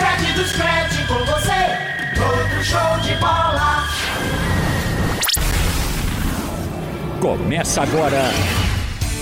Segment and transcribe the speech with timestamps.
[0.00, 1.60] scratch do scratch com você.
[2.22, 3.86] Outro show de bola.
[7.20, 8.30] Começa agora.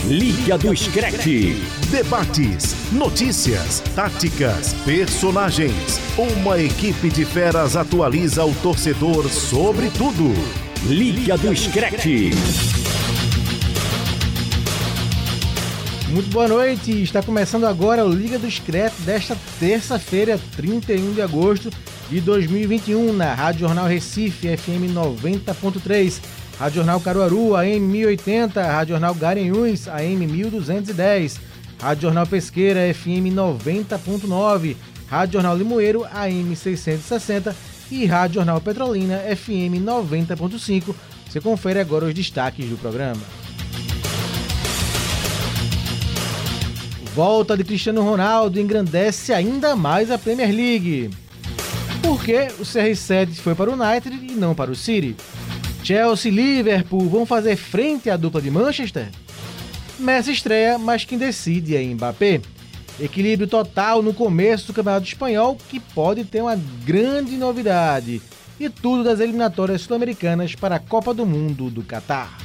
[0.04, 1.60] Liga do Screte.
[1.90, 6.00] Debates, notícias, táticas, personagens.
[6.16, 10.32] Uma equipe de feras atualiza o torcedor sobre tudo.
[10.86, 12.30] Liga do Screte.
[16.10, 21.70] Muito boa noite, está começando agora o Liga do Screte desta terça-feira, 31 de agosto
[22.08, 26.18] de 2021, na Rádio Jornal Recife, FM 90.3,
[26.58, 31.40] Rádio Jornal Caruaru, AM 1080, Rádio Jornal Garanhuns, AM 1210,
[31.78, 34.76] Rádio Jornal Pesqueira, FM 90.9,
[35.08, 37.54] Rádio Jornal Limoeiro, AM 660
[37.90, 40.94] e Rádio Jornal Petrolina, FM 90.5.
[41.28, 43.20] Você confere agora os destaques do programa.
[47.18, 51.10] Volta de Cristiano Ronaldo engrandece ainda mais a Premier League.
[52.00, 55.16] Por que o CR7 foi para o United e não para o City?
[55.82, 59.08] Chelsea e Liverpool vão fazer frente à dupla de Manchester?
[59.98, 62.40] Messi estreia, mas quem decide é Mbappé.
[63.00, 66.54] Equilíbrio total no começo do Campeonato Espanhol, que pode ter uma
[66.86, 68.22] grande novidade.
[68.60, 72.38] E tudo das eliminatórias sul-americanas para a Copa do Mundo do Catar.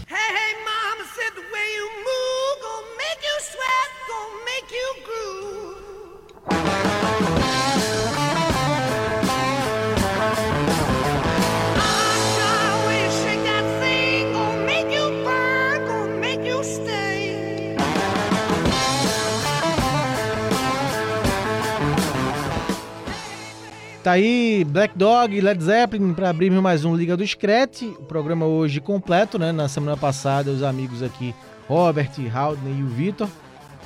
[24.04, 27.86] Tá aí Black Dog Led Zeppelin para abrir mais um Liga do Screte.
[27.98, 29.54] O programa hoje completo, né?
[29.54, 31.34] Na semana passada, os amigos aqui,
[31.70, 33.30] Robert, Haldner e o Vitor,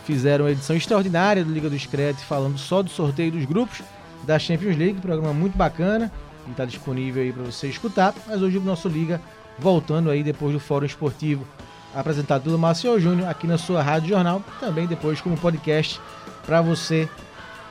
[0.06, 3.84] fizeram uma edição extraordinária do Liga do Screte, falando só do sorteio dos grupos
[4.24, 5.00] da Champions League.
[5.00, 6.12] Programa muito bacana
[6.48, 8.12] e está disponível aí para você escutar.
[8.26, 9.22] Mas hoje o nosso Liga
[9.60, 11.46] voltando aí depois do Fórum Esportivo,
[11.94, 16.02] apresentado pelo Márcio Júnior aqui na sua Rádio Jornal, também depois como podcast
[16.44, 17.08] para você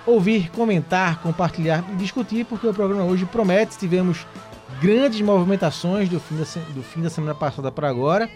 [0.06, 3.76] ouvir, comentar, compartilhar e discutir, porque o programa hoje promete.
[3.76, 4.26] Tivemos
[4.80, 8.30] grandes movimentações do fim da, do fim da semana passada para agora.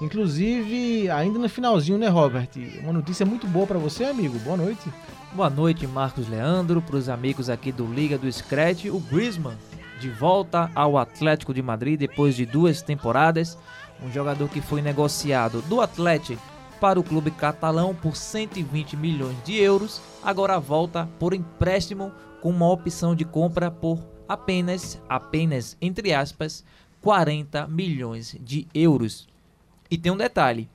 [0.00, 2.48] Inclusive, ainda no finalzinho, né, Robert?
[2.82, 4.38] Uma notícia muito boa para você, amigo.
[4.38, 4.90] Boa noite.
[5.34, 8.86] Boa noite, Marcos Leandro, para os amigos aqui do Liga do Scratch.
[8.86, 9.56] O Griezmann
[10.00, 13.58] de volta ao Atlético de Madrid depois de duas temporadas.
[14.02, 16.40] Um jogador que foi negociado do Atlético
[16.80, 20.00] para o clube catalão por 120 milhões de euros.
[20.22, 22.10] Agora volta por empréstimo
[22.40, 26.64] com uma opção de compra por apenas, apenas entre aspas,
[27.02, 29.28] 40 milhões de euros.
[29.90, 30.68] E tem um detalhe: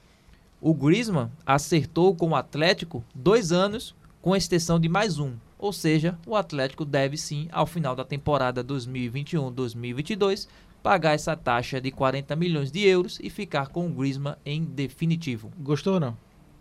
[0.61, 5.33] o Griezmann acertou com o Atlético dois anos com extensão de mais um.
[5.57, 10.47] Ou seja, o Atlético deve sim, ao final da temporada 2021-2022,
[10.85, 15.51] pagar essa taxa de 40 milhões de euros e ficar com o Griezmann em definitivo.
[15.59, 16.16] Gostou ou não?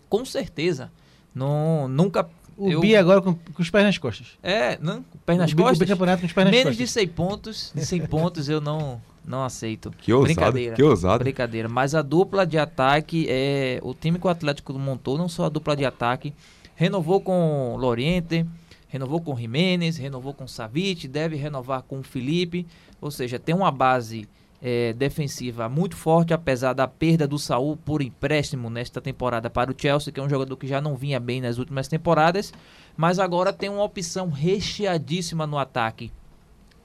[0.08, 0.90] Com certeza.
[1.34, 2.26] Não, nunca.
[2.56, 4.28] O eu- Bi agora com, com os pés nas costas.
[4.42, 5.78] É, não, pés nas o Bi- O costas.
[5.80, 6.86] bicampeonato com os pés nas Menos costas.
[6.88, 9.90] de 100 pontos, de 100 pontos eu não, não aceito.
[9.98, 10.74] Que ousado, Brincadeira.
[10.76, 11.18] que ousado.
[11.22, 11.68] Brincadeira.
[11.68, 15.48] Mas a dupla de ataque é o time que o Atlético montou, não só a
[15.50, 16.32] dupla de ataque,
[16.76, 18.46] renovou com Loriente,
[18.94, 22.64] renovou com Jimenez, renovou com Savic, deve renovar com Felipe,
[23.00, 24.28] ou seja, tem uma base
[24.62, 29.74] é, defensiva muito forte, apesar da perda do Saul por empréstimo nesta temporada para o
[29.76, 32.52] Chelsea, que é um jogador que já não vinha bem nas últimas temporadas,
[32.96, 36.12] mas agora tem uma opção recheadíssima no ataque.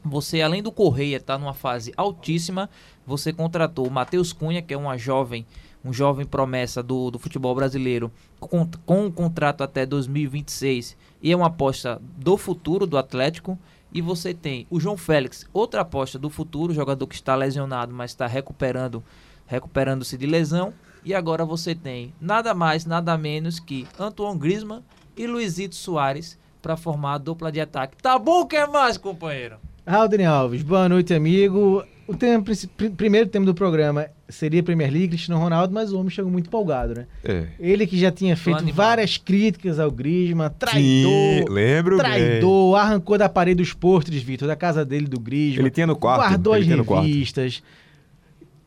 [0.03, 2.71] Você, além do Correia estar numa fase altíssima,
[3.05, 5.45] você contratou o Matheus Cunha, que é uma jovem,
[5.85, 11.35] um jovem promessa do, do futebol brasileiro, com, com um contrato até 2026 e é
[11.35, 13.57] uma aposta do futuro do Atlético.
[13.91, 18.11] E você tem o João Félix, outra aposta do futuro, jogador que está lesionado, mas
[18.11, 19.03] está recuperando,
[19.47, 20.73] recuperando-se de lesão.
[21.03, 24.83] E agora você tem nada mais, nada menos que Antoine Griezmann
[25.17, 27.97] e Luizito Soares para formar a dupla de ataque.
[27.97, 29.57] Tá bom, quer mais, companheiro?
[29.85, 31.83] Aldrin Alves, boa noite, amigo.
[32.11, 32.43] O tema,
[32.75, 36.47] pri- primeiro tema do programa seria Premier League, Cristiano Ronaldo, mas o homem chegou muito
[36.47, 37.05] empolgado, né?
[37.23, 37.45] É.
[37.59, 43.29] Ele que já tinha feito várias críticas ao Griezmann, Sim, traidor, lembro traidor, arrancou da
[43.29, 45.61] parede os pôsteres, Vitor, da casa dele do Griezmann.
[45.65, 47.05] Ele tinha no quarto, Guardou ele as tinha no quarto.
[47.05, 47.61] revistas.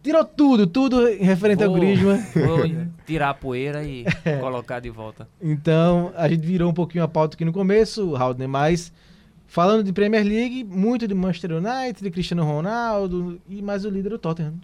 [0.04, 2.20] Tirou tudo, tudo referente ao Vou- Griezmann.
[2.46, 4.04] Vou tirar a poeira e
[4.40, 5.26] colocar de volta.
[5.42, 8.92] Então, a gente virou um pouquinho a pauta aqui no começo, Haldner, mas
[9.52, 14.14] falando de Premier League, muito de Manchester United, de Cristiano Ronaldo e mais o líder
[14.14, 14.54] o Tottenham.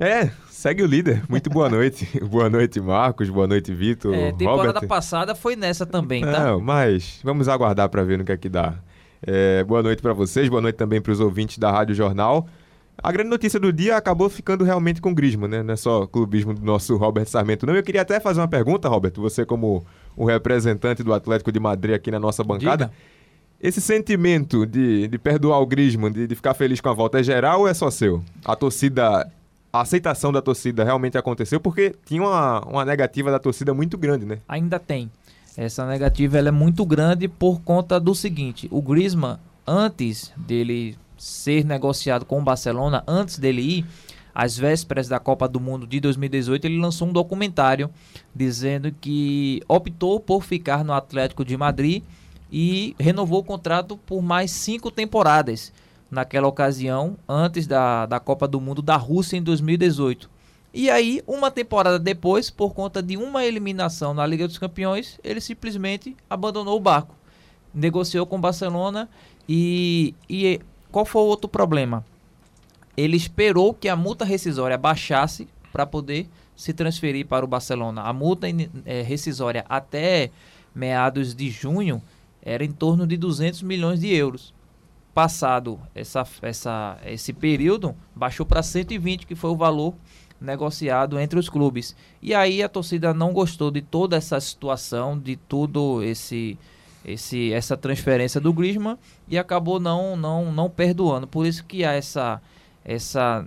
[0.00, 1.22] É, segue o líder.
[1.28, 2.08] Muito boa noite.
[2.24, 3.28] boa noite, Marcos.
[3.28, 4.14] Boa noite, Vitor.
[4.14, 4.88] É, temporada Robert.
[4.88, 6.42] passada foi nessa também, tá?
[6.42, 8.76] Não, mas vamos aguardar para ver no que é que dá.
[9.20, 12.48] É, boa noite para vocês, boa noite também para os ouvintes da Rádio Jornal.
[12.96, 15.62] A grande notícia do dia acabou ficando realmente com o Griezmann, né?
[15.62, 17.66] Não é só clubismo do nosso Robert Sarmento.
[17.66, 19.84] Não, eu queria até fazer uma pergunta, Robert, você como
[20.16, 22.86] o representante do Atlético de Madrid aqui na nossa bancada.
[22.86, 23.13] Diga.
[23.64, 27.22] Esse sentimento de, de perdoar o Griezmann, de, de ficar feliz com a volta, é
[27.22, 28.22] geral ou é só seu?
[28.44, 29.26] A torcida,
[29.72, 34.26] a aceitação da torcida realmente aconteceu porque tinha uma, uma negativa da torcida muito grande,
[34.26, 34.40] né?
[34.46, 35.10] ainda tem.
[35.56, 41.64] Essa negativa ela é muito grande por conta do seguinte: o Griezmann, antes dele ser
[41.64, 43.86] negociado com o Barcelona, antes dele ir,
[44.34, 47.88] às vésperas da Copa do Mundo de 2018, ele lançou um documentário
[48.34, 52.02] dizendo que optou por ficar no Atlético de Madrid
[52.56, 55.72] e renovou o contrato por mais cinco temporadas.
[56.08, 60.30] Naquela ocasião, antes da, da Copa do Mundo da Rússia em 2018.
[60.72, 65.40] E aí, uma temporada depois, por conta de uma eliminação na Liga dos Campeões, ele
[65.40, 67.16] simplesmente abandonou o barco.
[67.74, 69.08] Negociou com o Barcelona
[69.48, 70.60] e, e
[70.92, 72.04] qual foi o outro problema?
[72.96, 78.02] Ele esperou que a multa rescisória baixasse para poder se transferir para o Barcelona.
[78.02, 80.30] A multa eh, rescisória até
[80.72, 82.00] meados de junho
[82.44, 84.52] era em torno de 200 milhões de euros.
[85.14, 89.94] Passado essa, essa, esse período, baixou para 120, que foi o valor
[90.40, 91.94] negociado entre os clubes.
[92.20, 96.58] E aí a torcida não gostou de toda essa situação, de tudo esse,
[97.04, 98.98] esse essa transferência do Griezmann
[99.28, 101.26] e acabou não não não perdoando.
[101.26, 102.42] Por isso que há essa
[102.84, 103.46] essa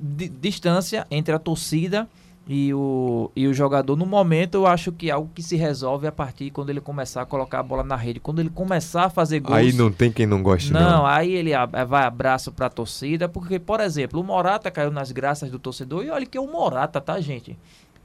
[0.00, 2.08] di- distância entre a torcida
[2.48, 3.96] e o, e o jogador.
[3.96, 7.22] No momento, eu acho que é algo que se resolve a partir quando ele começar
[7.22, 8.18] a colocar a bola na rede.
[8.18, 9.58] Quando ele começar a fazer gols.
[9.58, 10.80] Aí não tem quem não goste, não.
[10.80, 15.12] Não, aí ele a- vai abraço pra torcida, porque, por exemplo, o Morata caiu nas
[15.12, 17.56] graças do torcedor, e olha que é o Morata, tá, gente?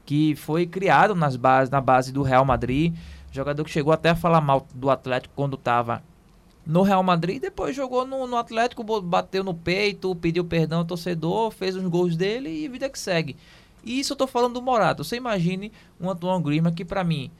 [0.04, 2.94] Que foi criado nas bases, na base do Real Madrid,
[3.32, 6.02] jogador que chegou até a falar mal do Atlético quando tava
[6.64, 11.50] no Real Madrid, depois jogou no, no Atlético, bateu no peito, pediu perdão ao torcedor,
[11.50, 13.36] fez os gols dele e vida que segue.
[13.86, 15.02] E isso eu tô falando do Morata.
[15.04, 17.30] Você imagine um Antoine Griezmann que, pra mim,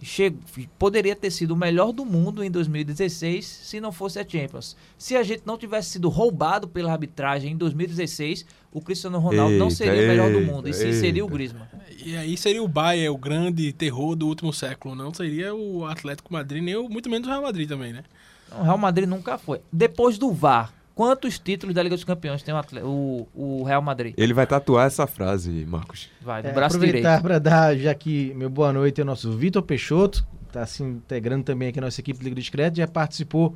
[0.00, 0.32] che-
[0.78, 4.76] poderia ter sido o melhor do mundo em 2016 se não fosse a Champions.
[4.96, 9.66] Se a gente não tivesse sido roubado pela arbitragem em 2016, o Cristiano Ronaldo não
[9.66, 11.28] Eita, seria o melhor do eita, mundo, e sim seria o.
[11.28, 11.66] Griezmann.
[12.04, 16.32] E aí seria o Bayern, o grande terror do último século, não seria o Atlético
[16.32, 18.04] Madrid, nem o, muito menos o Real Madrid também, né?
[18.52, 19.60] O Real Madrid nunca foi.
[19.72, 24.14] Depois do VAR, quantos títulos da Liga dos Campeões tem o, o, o Real Madrid?
[24.16, 26.08] Ele vai tatuar essa frase, Marcos.
[26.22, 27.06] Vai, no É, braço direito.
[27.06, 31.44] aproveitar para dar já aqui meu boa noite ao nosso Vitor Peixoto, está se integrando
[31.44, 33.54] também aqui à nossa equipe Liga Discreto, já participou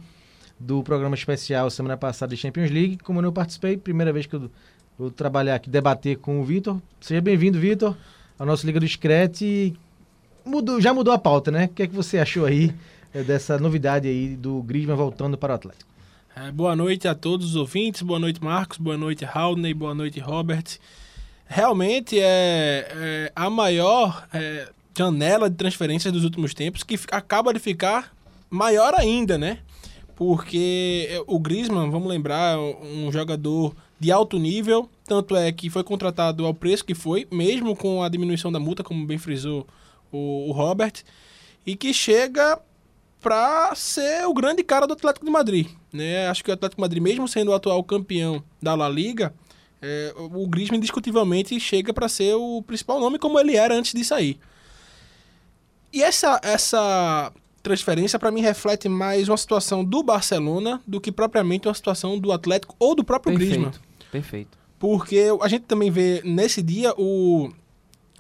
[0.58, 2.98] do programa especial semana passada de Champions League.
[2.98, 4.50] Como eu não participei, primeira vez que eu
[4.98, 6.78] vou trabalhar aqui, debater com o Vitor.
[7.00, 7.96] Seja bem-vindo, Vitor,
[8.38, 9.42] ao nosso Liga do Discreto.
[9.42, 9.74] E
[10.44, 11.64] mudou, já mudou a pauta, né?
[11.64, 12.74] O que é que você achou aí
[13.14, 15.89] eh, dessa novidade aí do Griezmann voltando para o Atlético?
[16.36, 20.20] É, boa noite a todos os ouvintes, boa noite Marcos, boa noite Haldney, boa noite
[20.20, 20.78] Robert.
[21.44, 27.58] Realmente é, é a maior é, janela de transferências dos últimos tempos que acaba de
[27.58, 28.14] ficar
[28.48, 29.58] maior ainda, né?
[30.14, 35.68] Porque é, o Griezmann, vamos lembrar, é um jogador de alto nível, tanto é que
[35.68, 39.66] foi contratado ao preço que foi, mesmo com a diminuição da multa, como bem frisou
[40.12, 41.02] o, o Robert,
[41.66, 42.56] e que chega
[43.20, 45.68] para ser o grande cara do Atlético de Madrid.
[45.92, 46.26] Né?
[46.28, 49.34] Acho que o Atlético de Madrid, mesmo sendo o atual campeão da La Liga,
[49.82, 54.04] é, o Griezmann indiscutivelmente chega para ser o principal nome como ele era antes de
[54.04, 54.38] sair.
[55.92, 61.66] E essa, essa transferência para mim reflete mais uma situação do Barcelona do que propriamente
[61.66, 63.70] uma situação do Atlético ou do próprio Griezmann.
[63.70, 64.58] Perfeito, perfeito.
[64.78, 67.50] Porque a gente também vê nesse dia o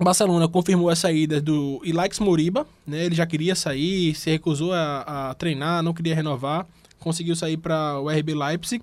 [0.04, 3.04] Barcelona confirmou a saída do Ilaix Moriba, né?
[3.04, 6.66] Ele já queria sair, se recusou a, a treinar, não queria renovar,
[6.98, 8.82] conseguiu sair para o RB Leipzig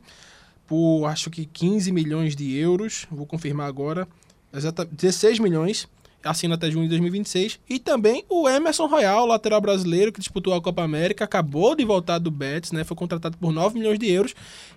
[0.67, 4.07] por acho que 15 milhões de euros, vou confirmar agora,
[4.53, 5.88] exata 16 milhões,
[6.27, 10.62] assina até junho de 2026, e também o Emerson Royal, lateral brasileiro que disputou a
[10.62, 12.84] Copa América, acabou de voltar do Betis, né?
[12.84, 14.34] Foi contratado por 9 milhões de euros.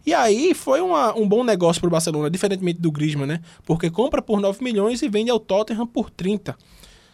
[0.06, 3.40] E aí foi uma- um bom negócio para o Barcelona, diferentemente do Griezmann, né?
[3.66, 6.56] Porque compra por 9 milhões e vende ao Tottenham por 30.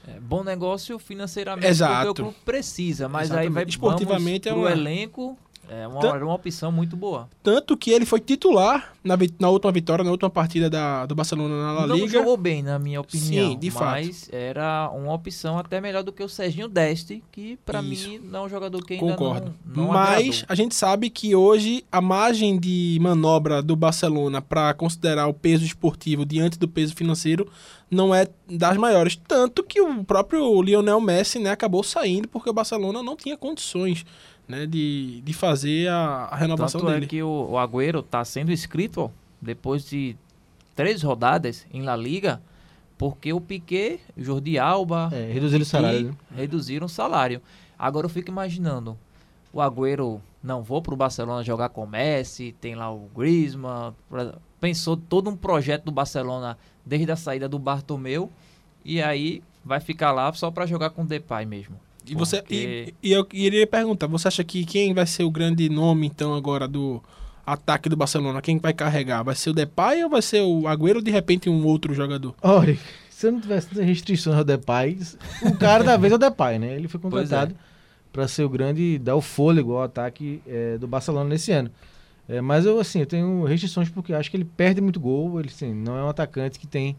[0.08, 2.06] É, bom negócio financeiramente Exato.
[2.06, 3.54] porque o clube precisa, mas aí Exatamente.
[3.54, 5.36] vai Esportivamente é pro uma- elenco,
[5.68, 7.28] é uma, uma opção muito boa.
[7.42, 11.54] Tanto que ele foi titular na, na última vitória, na última partida da, do Barcelona
[11.62, 12.08] na La não Liga.
[12.08, 13.84] jogou bem, na minha opinião, Sim, de fato.
[13.90, 18.08] mas era uma opção até melhor do que o Serginho Deste, que pra Isso.
[18.08, 19.54] mim não é um jogador que ainda Concordo.
[19.64, 20.44] não, não Mas agradou.
[20.48, 25.64] a gente sabe que hoje a margem de manobra do Barcelona para considerar o peso
[25.64, 27.48] esportivo diante do peso financeiro
[27.90, 29.16] não é das maiores.
[29.28, 34.04] Tanto que o próprio Lionel Messi né, acabou saindo porque o Barcelona não tinha condições
[34.48, 37.06] né, de, de fazer a, a renovação Tanto dele.
[37.06, 39.10] é que o, o Agüero tá sendo inscrito ó,
[39.40, 40.16] depois de
[40.74, 42.40] três rodadas em La Liga,
[42.98, 46.08] porque o Piquet, Jordi Alba, É, reduziram o salário.
[46.08, 46.14] né?
[46.36, 47.42] reduziram o salário.
[47.78, 48.96] Agora eu fico imaginando,
[49.52, 54.34] o Agüero, não vou pro Barcelona jogar com o Messi, tem lá o Griezmann, pra-
[54.60, 58.30] pensou todo um projeto do Barcelona desde a saída do Bartomeu,
[58.84, 61.76] e aí vai ficar lá só para jogar com o Depay mesmo.
[62.08, 65.30] E, você, Porque- e, e eu iria perguntar, você acha que quem vai ser o
[65.30, 67.02] grande nome, então, agora do
[67.44, 68.40] ataque do Barcelona?
[68.42, 69.22] Quem vai carregar?
[69.22, 72.34] Vai ser o Depay ou vai ser o Agüero ou, de repente, um outro jogador?
[72.42, 72.76] Olha,
[73.10, 74.98] se eu não tivesse restrições ao Depay,
[75.42, 76.74] o cara da vez é o Depay, né?
[76.74, 77.54] Ele foi Pois contratado
[78.12, 81.70] para ser o grande, dar o fôlego ao ataque é, do Barcelona nesse ano.
[82.28, 85.48] É, mas eu, assim, eu tenho restrições porque acho que ele perde muito gol, ele,
[85.48, 86.96] assim, não é um atacante que tem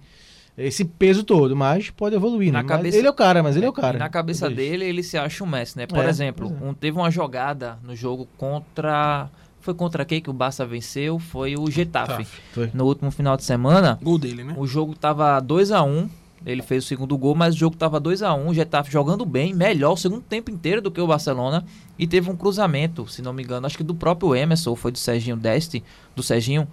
[0.57, 2.67] esse peso todo, mas pode evoluir, Na né?
[2.67, 3.97] Cabeça- ele é o cara, mas ele é o cara.
[3.97, 5.85] E na cabeça dele, ele se acha o Messi, né?
[5.85, 6.65] Por É, exemplo, é.
[6.65, 9.29] um- teve uma jogada no jogo contra.
[9.61, 11.19] Foi contra quem que o Barça venceu?
[11.19, 12.25] Foi o Getafe.
[12.53, 12.71] Foi.
[12.73, 14.53] No último final de semana, Gol dele, né?
[14.57, 16.09] o jogo tava 2 a 1
[16.45, 19.25] Ele fez o segundo gol, mas o jogo tava 2 a 1 O Getafe jogando
[19.25, 21.65] bem, melhor o segundo tempo inteiro do que o Barcelona.
[21.97, 24.91] E teve um cruzamento, se não me engano, acho que do próprio Emerson, ou foi
[24.91, 25.83] do Serginho Deste,
[26.15, 26.67] do Serginho,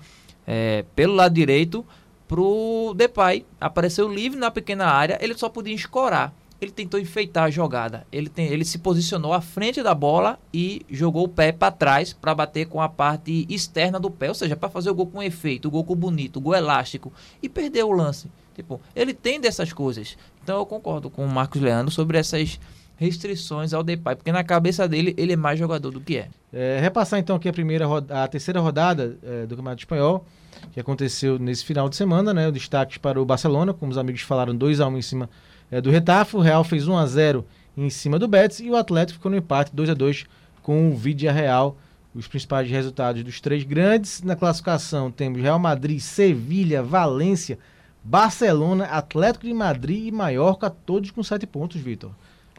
[0.47, 1.85] é, pelo lado direito,
[2.29, 3.45] pro Depay.
[3.61, 6.35] Apareceu livre na pequena área, ele só podia escorar.
[6.61, 8.07] Ele tentou enfeitar a jogada.
[8.11, 12.13] Ele, tem, ele se posicionou à frente da bola e jogou o pé para trás
[12.13, 15.23] para bater com a parte externa do pé, ou seja, para fazer o gol com
[15.23, 17.13] efeito, o gol com bonito, o gol elástico
[17.43, 18.31] e perdeu o lance.
[18.55, 20.17] Tipo, ele tem dessas coisas.
[20.43, 22.59] Então eu concordo com o Marcos Leandro sobre essas
[22.97, 26.29] restrições ao Depay, porque na cabeça dele ele é mais jogador do que é.
[26.53, 30.25] É, repassar então aqui a primeira a terceira rodada é, do Campeonato Espanhol,
[30.73, 32.49] que aconteceu nesse final de semana, né?
[32.49, 35.31] O destaque para o Barcelona, como os amigos falaram, 2 a 1 em cima
[35.71, 37.45] é, do Retafe, o Real fez 1 a 0
[37.77, 40.27] em cima do Betis e o Atlético ficou no empate 2 a 2
[40.63, 41.77] com o Vidia Real.
[42.15, 47.59] Os principais resultados dos três grandes na classificação temos Real Madrid, Sevilha, Valência,
[48.05, 52.13] Barcelona, Atlético de Madrid e Mallorca, todos com sete pontos, Vitor.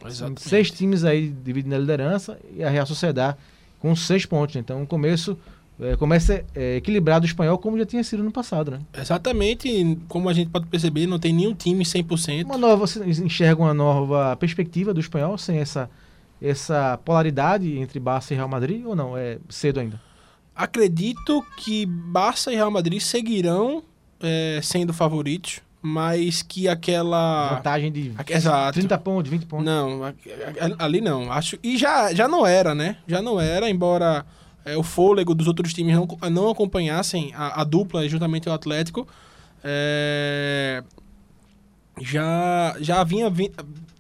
[0.06, 0.42] Exatamente.
[0.42, 3.38] Seis times aí dividindo a liderança e a Real Sociedade
[3.80, 4.56] com seis pontos.
[4.56, 5.38] Então, um começo,
[5.80, 8.80] é, começa é, equilibrado o espanhol, como já tinha sido no passado, né?
[8.98, 12.46] Exatamente, como a gente pode perceber, não tem nenhum time 100%.
[12.46, 15.90] Uma nova, você enxerga uma nova perspectiva do espanhol sem essa,
[16.42, 19.18] essa polaridade entre Barça e Real Madrid ou não?
[19.18, 20.00] É cedo ainda?
[20.56, 23.84] Acredito que Barça e Real Madrid seguirão
[24.22, 27.56] é, sendo favoritos, mas que aquela...
[27.56, 28.80] Vantagem de Exato.
[28.80, 29.66] 30 pontos, 20 pontos.
[29.66, 30.02] Não,
[30.80, 31.30] ali não.
[31.32, 32.98] Acho e já, já não era, né?
[33.06, 34.26] Já não era, embora
[34.66, 39.08] é, o fôlego dos outros times não, não acompanhassem a, a dupla, justamente o Atlético.
[39.64, 40.84] é,
[42.02, 43.52] já já vinha vi-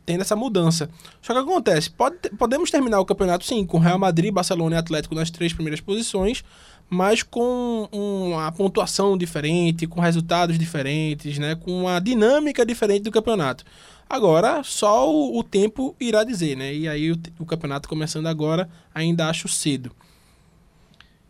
[0.05, 0.89] tendo essa mudança.
[1.21, 5.15] Só que acontece, pode, podemos terminar o campeonato sim, com Real Madrid, Barcelona e Atlético
[5.15, 6.43] nas três primeiras posições,
[6.89, 11.55] mas com uma pontuação diferente, com resultados diferentes, né?
[11.55, 13.63] com uma dinâmica diferente do campeonato.
[14.07, 16.71] Agora, só o, tempo irá dizer, né?
[16.71, 19.91] E aí o campeonato começando agora, ainda acho cedo.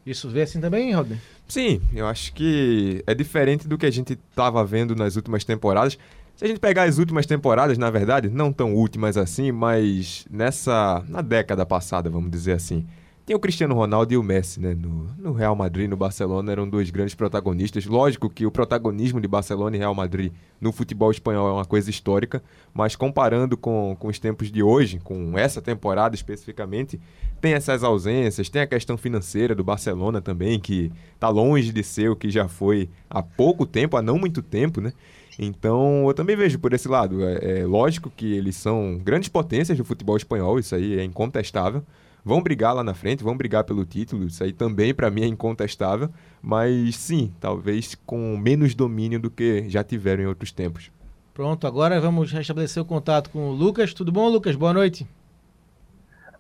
[0.06, 1.20] Isso vê assim também, Rodney?
[1.48, 5.98] Sim, eu acho que é diferente do que a gente estava vendo nas últimas temporadas.
[6.36, 11.04] Se a gente pegar as últimas temporadas, na verdade, não tão últimas assim, mas nessa.
[11.08, 12.86] na década passada, vamos dizer assim.
[13.26, 14.76] Tem o Cristiano Ronaldo e o Messi, né?
[14.76, 17.88] No, no Real Madrid no Barcelona eram dois grandes protagonistas.
[17.88, 21.90] Lógico que o protagonismo de Barcelona e Real Madrid no futebol espanhol é uma coisa
[21.90, 27.02] histórica, mas comparando com, com os tempos de hoje, com essa temporada especificamente,
[27.42, 32.12] tem essas ausências, tem a questão financeira do Barcelona também, que está longe de ser
[32.12, 34.94] o que já foi há pouco tempo, há não muito tempo, né?
[35.40, 37.26] Então, eu também vejo por esse lado.
[37.26, 41.84] É, é lógico que eles são grandes potências do futebol espanhol, isso aí é incontestável.
[42.26, 45.28] Vão brigar lá na frente, vão brigar pelo título, isso aí também para mim é
[45.28, 46.10] incontestável,
[46.42, 50.92] mas sim, talvez com menos domínio do que já tiveram em outros tempos.
[51.36, 53.94] Pronto, agora vamos restabelecer o contato com o Lucas.
[53.94, 54.56] Tudo bom, Lucas?
[54.56, 55.06] Boa noite.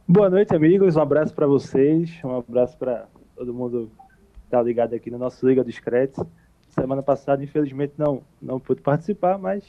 [0.07, 0.95] Boa noite, amigos.
[0.95, 2.11] Um abraço para vocês.
[2.23, 3.91] Um abraço para todo mundo
[4.33, 6.25] que tá ligado aqui no nosso Liga dos Créditos.
[6.69, 9.63] Semana passada, infelizmente, não, não pude participar, mas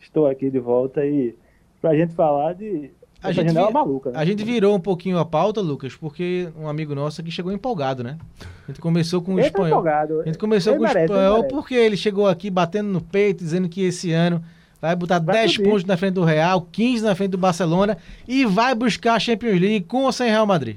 [0.00, 1.36] estou aqui de volta e
[1.80, 2.90] para a gente falar de.
[3.28, 4.18] A gente, janela vi- maluca, né?
[4.18, 8.02] a gente virou um pouquinho a pauta, Lucas, porque um amigo nosso aqui chegou empolgado,
[8.04, 8.16] né?
[8.64, 9.68] A gente começou com o Ele tá espanhol.
[9.80, 10.20] empolgado.
[10.20, 11.54] A gente começou Ele com o merece, ele espanhol merece.
[11.54, 14.42] porque ele chegou aqui batendo no peito, dizendo que esse ano
[14.80, 15.68] vai botar Vai 10 subir.
[15.70, 19.60] pontos na frente do Real, 15 na frente do Barcelona e vai buscar a Champions
[19.60, 20.76] League com ou sem Real Madrid.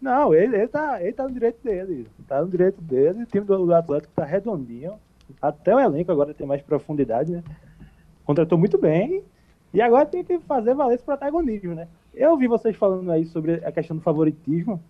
[0.00, 2.06] Não, ele, ele, tá, ele tá no direito dele.
[2.28, 3.22] Tá no direito dele.
[3.22, 4.92] O time do, do Atlético tá redondinho.
[5.40, 7.42] Até o elenco agora tem mais profundidade, né?
[8.24, 9.22] Contratou muito bem.
[9.76, 11.86] E agora tem que fazer valer esse protagonismo, né?
[12.14, 14.82] Eu vi vocês falando aí sobre a questão do favoritismo.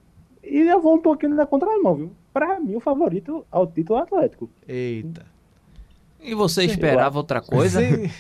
[0.45, 2.13] E eu vou um pouquinho na contramão, viu?
[2.33, 4.51] Pra mim, o favorito ao título é o Atlético.
[4.69, 5.27] Eita.
[6.23, 7.81] E você esperava outra coisa?
[7.81, 8.11] Sem,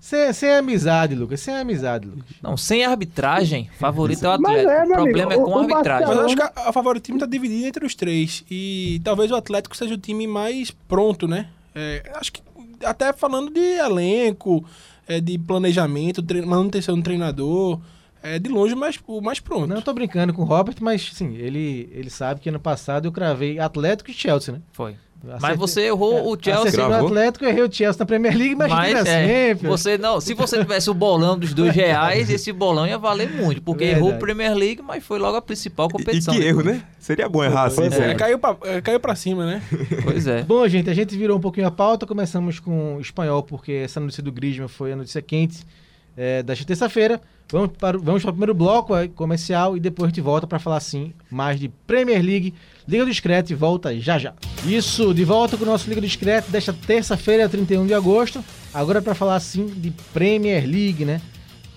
[0.00, 1.40] sem, sem amizade, Lucas.
[1.40, 2.24] Sem amizade, Lucas.
[2.42, 4.70] Não, sem arbitragem, favorito é o Mas Atlético.
[4.70, 6.06] é, o problema amigo, é com o- a o arbitragem.
[6.08, 8.44] Mas eu Barcelona- acho que a, a favoritismo tá dividida entre os três.
[8.50, 11.48] E talvez o Atlético seja o time mais pronto, né?
[11.74, 12.42] É, acho que
[12.84, 14.64] até falando de elenco,
[15.08, 17.80] é, de planejamento, tre- manutenção do treinador,
[18.22, 19.66] é de longe o mais, o mais pronto.
[19.66, 23.06] Não, eu tô brincando com o Robert, mas sim, ele, ele sabe que ano passado
[23.08, 24.60] eu cravei Atlético e Chelsea, né?
[24.72, 24.96] Foi.
[25.22, 26.62] Eu Mas acertei- você errou o Chelsea.
[26.68, 27.06] Acertei no?
[27.06, 29.68] Atlético, errei o Chelsea na Premier League, mas, Mas é, Champions.
[29.80, 33.60] você não, se você tivesse o bolão dos dois reais, esse bolão ia valer muito,
[33.60, 34.04] porque Verdade.
[34.06, 36.32] errou o Premier League, mas foi logo a principal E competição.
[36.32, 36.82] que erro, né?
[37.00, 37.76] Seria bom errar assim.
[37.76, 38.14] Pois É, sempre.
[38.14, 39.62] caiu, pra, é, caiu pra cima, né?
[40.04, 40.42] Pois é.
[40.44, 42.06] Bom, gente, a gente virou um pouquinho a pauta.
[42.06, 45.64] Começamos com o espanhol, porque essa notícia do Griezmann foi a notícia quente
[46.16, 47.20] é, desta terça-feira.
[47.50, 50.46] Vamos para, o- vamos para o primeiro bloco aí, comercial e depois a gente volta
[50.46, 52.54] para falar sim mais de Premier League.
[52.88, 54.32] Liga do Discreto volta já já.
[54.66, 58.42] Isso, de volta com o nosso Liga do Discreto desta terça-feira, 31 de agosto.
[58.72, 61.20] Agora para falar sim de Premier League, né?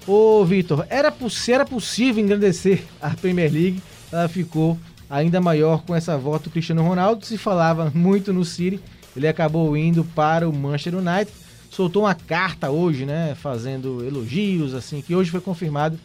[0.08, 1.14] Ô, Vitor, era,
[1.50, 6.82] era possível engrandecer a Premier League, ela ficou ainda maior com essa volta do Cristiano
[6.82, 7.26] Ronaldo.
[7.26, 8.80] Se falava muito no City,
[9.14, 11.30] ele acabou indo para o Manchester United.
[11.70, 13.36] Soltou uma carta hoje, né?
[13.36, 16.00] Fazendo elogios, assim, que hoje foi confirmado.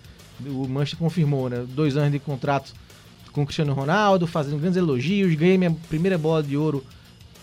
[0.44, 1.64] O Manchester confirmou, né?
[1.68, 2.72] Dois anos de contrato
[3.36, 5.34] com o Cristiano Ronaldo, fazendo grandes elogios.
[5.34, 6.82] Ganhei minha primeira bola de ouro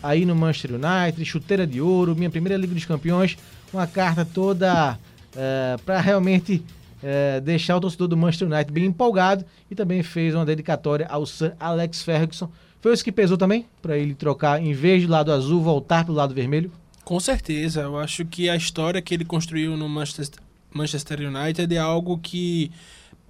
[0.01, 3.37] aí no Manchester United, chuteira de ouro, minha primeira Liga dos Campeões.
[3.71, 4.97] Uma carta toda
[5.85, 6.63] para realmente
[7.01, 11.25] eh, deixar o torcedor do Manchester United bem empolgado e também fez uma dedicatória ao
[11.25, 12.49] Sir Alex Ferguson.
[12.81, 16.11] Foi isso que pesou também para ele trocar, em vez do lado azul, voltar para
[16.11, 16.71] o lado vermelho?
[17.03, 20.39] Com certeza, eu acho que a história que ele construiu no Manchester,
[20.73, 22.71] Manchester United é algo que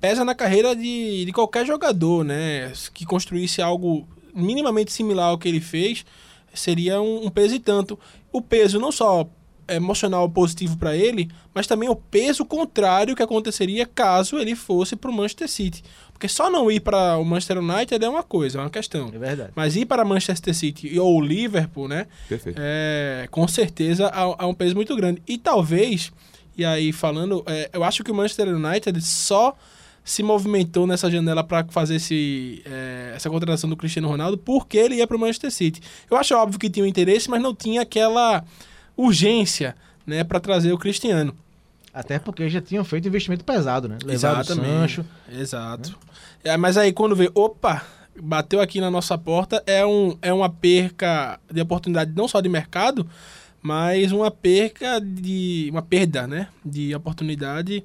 [0.03, 2.73] pesa na carreira de, de qualquer jogador, né?
[2.93, 4.05] Que construísse algo
[4.35, 6.05] minimamente similar ao que ele fez
[6.53, 7.97] seria um, um peso e tanto.
[8.29, 9.25] O peso não só
[9.65, 15.09] emocional positivo para ele, mas também o peso contrário que aconteceria caso ele fosse para
[15.09, 15.81] o Manchester City.
[16.11, 19.07] Porque só não ir para o Manchester United é uma coisa, é uma questão.
[19.07, 19.53] É verdade.
[19.55, 22.07] Mas ir para Manchester City ou Liverpool, né?
[22.27, 22.59] Perfeito.
[22.61, 25.21] É, com certeza há, há um peso muito grande.
[25.25, 26.11] E talvez,
[26.57, 29.55] e aí falando, é, eu acho que o Manchester United só
[30.03, 34.95] se movimentou nessa janela para fazer esse, é, essa contratação do Cristiano Ronaldo porque ele
[34.95, 35.81] ia para o Manchester City.
[36.09, 38.43] Eu acho óbvio que tinha um interesse, mas não tinha aquela
[38.97, 41.33] urgência né, para trazer o Cristiano.
[41.93, 43.99] Até porque já tinham feito investimento pesado, né?
[44.03, 45.05] Levaram o Sancho.
[45.31, 45.95] Exato.
[46.43, 47.85] É, mas aí quando vê, opa,
[48.21, 52.49] bateu aqui na nossa porta, é, um, é uma perca de oportunidade não só de
[52.49, 53.07] mercado,
[53.61, 55.69] mas uma perca de.
[55.71, 56.47] uma perda, né?
[56.65, 57.83] De oportunidade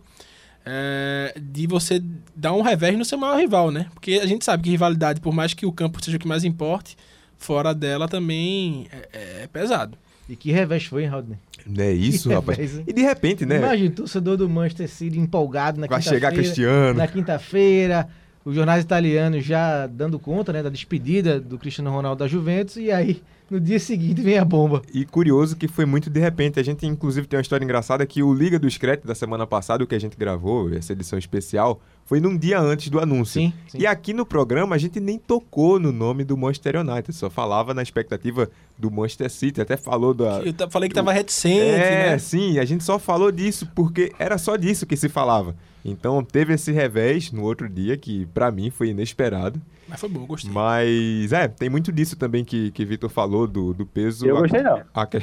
[0.70, 2.02] é, de você
[2.36, 3.86] dar um revés no seu maior rival, né?
[3.94, 6.44] Porque a gente sabe que rivalidade, por mais que o campo seja o que mais
[6.44, 6.94] importe,
[7.38, 9.96] fora dela também é, é pesado.
[10.28, 11.38] E que revés foi, hein, Rodney?
[11.64, 12.58] Não é isso, Que rapaz?
[12.58, 12.82] revés?
[12.86, 13.56] E de repente, né?
[13.56, 16.26] Imagina, o torcedor do Manchester City empolgado na Vai quinta-feira.
[16.26, 16.98] chegar Cristiano.
[16.98, 18.06] Na quinta-feira,
[18.44, 22.76] os jornais italianos já dando conta né, da despedida do Cristiano Ronaldo da Juventus.
[22.76, 24.82] E aí, no dia seguinte, vem a bomba.
[24.92, 26.60] E curioso que foi muito de repente.
[26.60, 29.82] A gente, inclusive, tem uma história engraçada que o Liga do Screte da semana passada,
[29.82, 33.40] o que a gente gravou, essa edição especial, foi num dia antes do anúncio.
[33.40, 33.78] Sim, sim.
[33.78, 37.72] E aqui no programa a gente nem tocou no nome do Manchester United, só falava
[37.74, 40.40] na expectativa do Manchester City, até falou da.
[40.42, 42.18] Eu falei que tava reticente, É, né?
[42.18, 45.54] sim, a gente só falou disso porque era só disso que se falava.
[45.84, 49.60] Então teve esse revés no outro dia que pra mim foi inesperado.
[49.88, 50.50] Mas foi bom, gostei.
[50.52, 54.26] Mas é, tem muito disso também que, que Vitor falou do, do peso.
[54.26, 54.82] Eu A- gostei não.
[54.92, 55.18] A, que-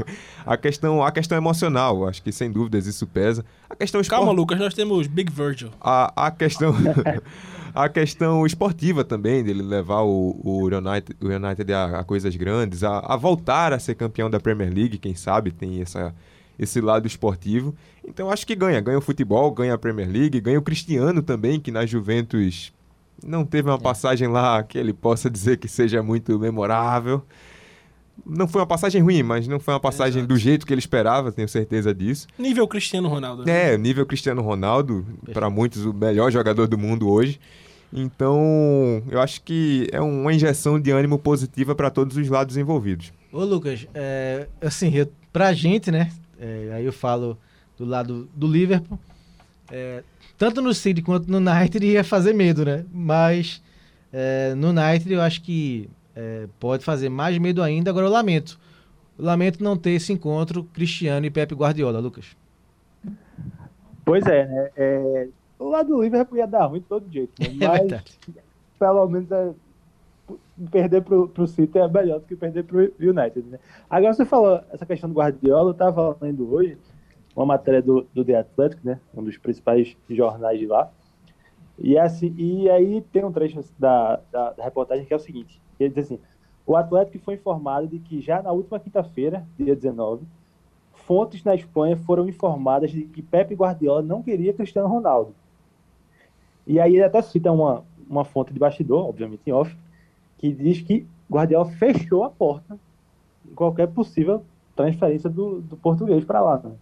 [0.44, 3.44] a questão, a questão emocional, acho que sem dúvidas isso pesa.
[3.70, 5.70] A questão Calma, Lucas, nós temos Big Virgil.
[5.80, 6.74] a, a questão
[7.74, 12.82] a questão esportiva também dele levar o, o United, o United a, a coisas grandes,
[12.82, 16.12] a, a voltar a ser campeão da Premier League, quem sabe tem essa
[16.58, 17.74] esse lado esportivo.
[18.06, 21.60] Então acho que ganha, ganha o futebol, ganha a Premier League, ganha o Cristiano também,
[21.60, 22.72] que na Juventus
[23.24, 27.22] não teve uma passagem lá que ele possa dizer que seja muito memorável.
[28.26, 31.30] Não foi uma passagem ruim, mas não foi uma passagem do jeito que ele esperava,
[31.30, 32.26] tenho certeza disso.
[32.36, 33.44] Nível Cristiano Ronaldo.
[33.44, 33.74] né?
[33.74, 37.38] É, nível Cristiano Ronaldo, para muitos o melhor jogador do mundo hoje.
[37.92, 43.12] Então, eu acho que é uma injeção de ânimo positiva para todos os lados envolvidos.
[43.32, 46.10] Ô, Lucas, é, assim, eu, pra gente, né?
[46.38, 47.38] É, aí eu falo
[47.76, 48.98] do lado do Liverpool.
[49.70, 50.02] é,
[50.36, 52.84] tanto no City quanto no United ia fazer medo, né?
[52.92, 53.62] Mas
[54.12, 57.90] é, no United eu acho que é, pode fazer mais medo ainda.
[57.90, 58.58] Agora eu lamento.
[59.18, 62.36] Eu lamento não ter esse encontro Cristiano e Pepe Guardiola, Lucas.
[64.04, 64.70] Pois é, né?
[64.76, 67.48] É, o lado do Liverpool ia dar ruim de todo jeito, né?
[67.60, 68.02] É mas
[68.78, 69.50] pelo menos é,
[70.70, 73.58] perder pro, pro City é melhor do que perder pro United, né?
[73.88, 76.76] Agora você falou essa questão do Guardiola, eu tava lendo hoje
[77.34, 79.00] uma matéria do, do The Athletic, né?
[79.14, 80.90] Um dos principais jornais de lá.
[81.78, 85.60] E, assim, e aí tem um trecho da, da, da reportagem que é o seguinte:
[85.78, 86.20] ele diz assim,
[86.66, 90.26] o Atlético foi informado de que já na última quinta-feira, dia 19,
[90.92, 95.34] fontes na Espanha foram informadas de que Pepe Guardiola não queria Cristiano Ronaldo.
[96.66, 99.74] E aí ele até cita uma, uma fonte de bastidor, obviamente em off,
[100.38, 102.78] que diz que Guardiola fechou a porta
[103.50, 106.60] em qualquer possível transferência do, do português para lá.
[106.62, 106.72] né?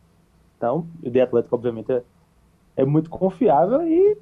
[0.56, 2.02] Então, o The Atlético, obviamente, é,
[2.76, 4.16] é muito confiável e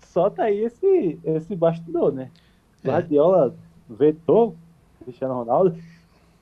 [0.00, 2.30] solta aí esse, esse bastidor, né?
[2.82, 2.88] É.
[2.88, 3.54] Guardiola
[3.88, 4.56] vetou
[5.04, 5.76] Cristiano Ronaldo.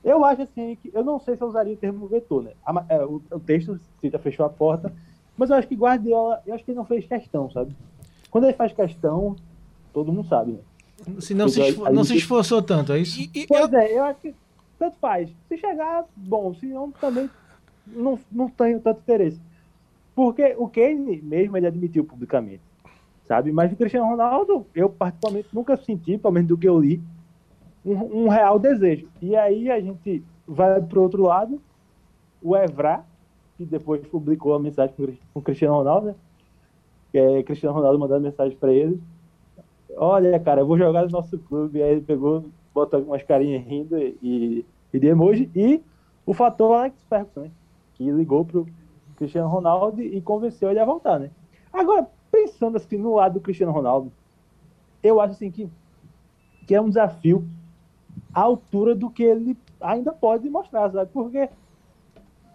[0.02, 2.52] Eu acho assim que eu não sei se eu usaria o termo vetou, né?
[2.64, 4.92] A é, o, o texto cita fechou a porta,
[5.36, 7.76] mas eu acho que Guardiola, eu acho que ele não fez questão, sabe?
[8.30, 9.36] Quando ele faz questão,
[9.92, 10.60] todo mundo sabe, né?
[11.18, 13.20] Se não se, esfor- não se esforçou tanto, é isso?
[13.20, 14.34] E, e Pois é, eu acho que
[14.78, 15.30] tanto faz.
[15.48, 17.28] Se chegar, bom, se não, também
[17.86, 19.40] não, não tenho tanto interesse.
[20.14, 22.62] Porque o Kane mesmo ele admitiu publicamente,
[23.26, 23.52] sabe?
[23.52, 27.00] Mas o Cristiano Ronaldo, eu particularmente nunca senti, pelo menos do que eu li,
[27.84, 29.08] um, um real desejo.
[29.22, 31.60] E aí a gente vai pro outro lado,
[32.42, 33.04] o Evra,
[33.56, 36.14] que depois publicou a mensagem com o o Cristiano Ronaldo, né?
[37.12, 39.00] Que é Cristiano Ronaldo mandando mensagem para ele.
[39.96, 41.82] Olha, cara, eu vou jogar no nosso clube.
[41.82, 45.50] Aí ele pegou, botou umas carinhas rindo e, e de emoji.
[45.54, 45.82] E
[46.24, 47.50] o fator Alex Ferguson, né?
[47.94, 48.66] Que ligou pro
[49.16, 51.30] Cristiano Ronaldo e convenceu ele a voltar, né?
[51.72, 54.12] Agora, pensando assim no lado do Cristiano Ronaldo,
[55.02, 55.68] eu acho assim que,
[56.66, 57.46] que é um desafio
[58.32, 61.10] à altura do que ele ainda pode mostrar, sabe?
[61.12, 61.48] Porque,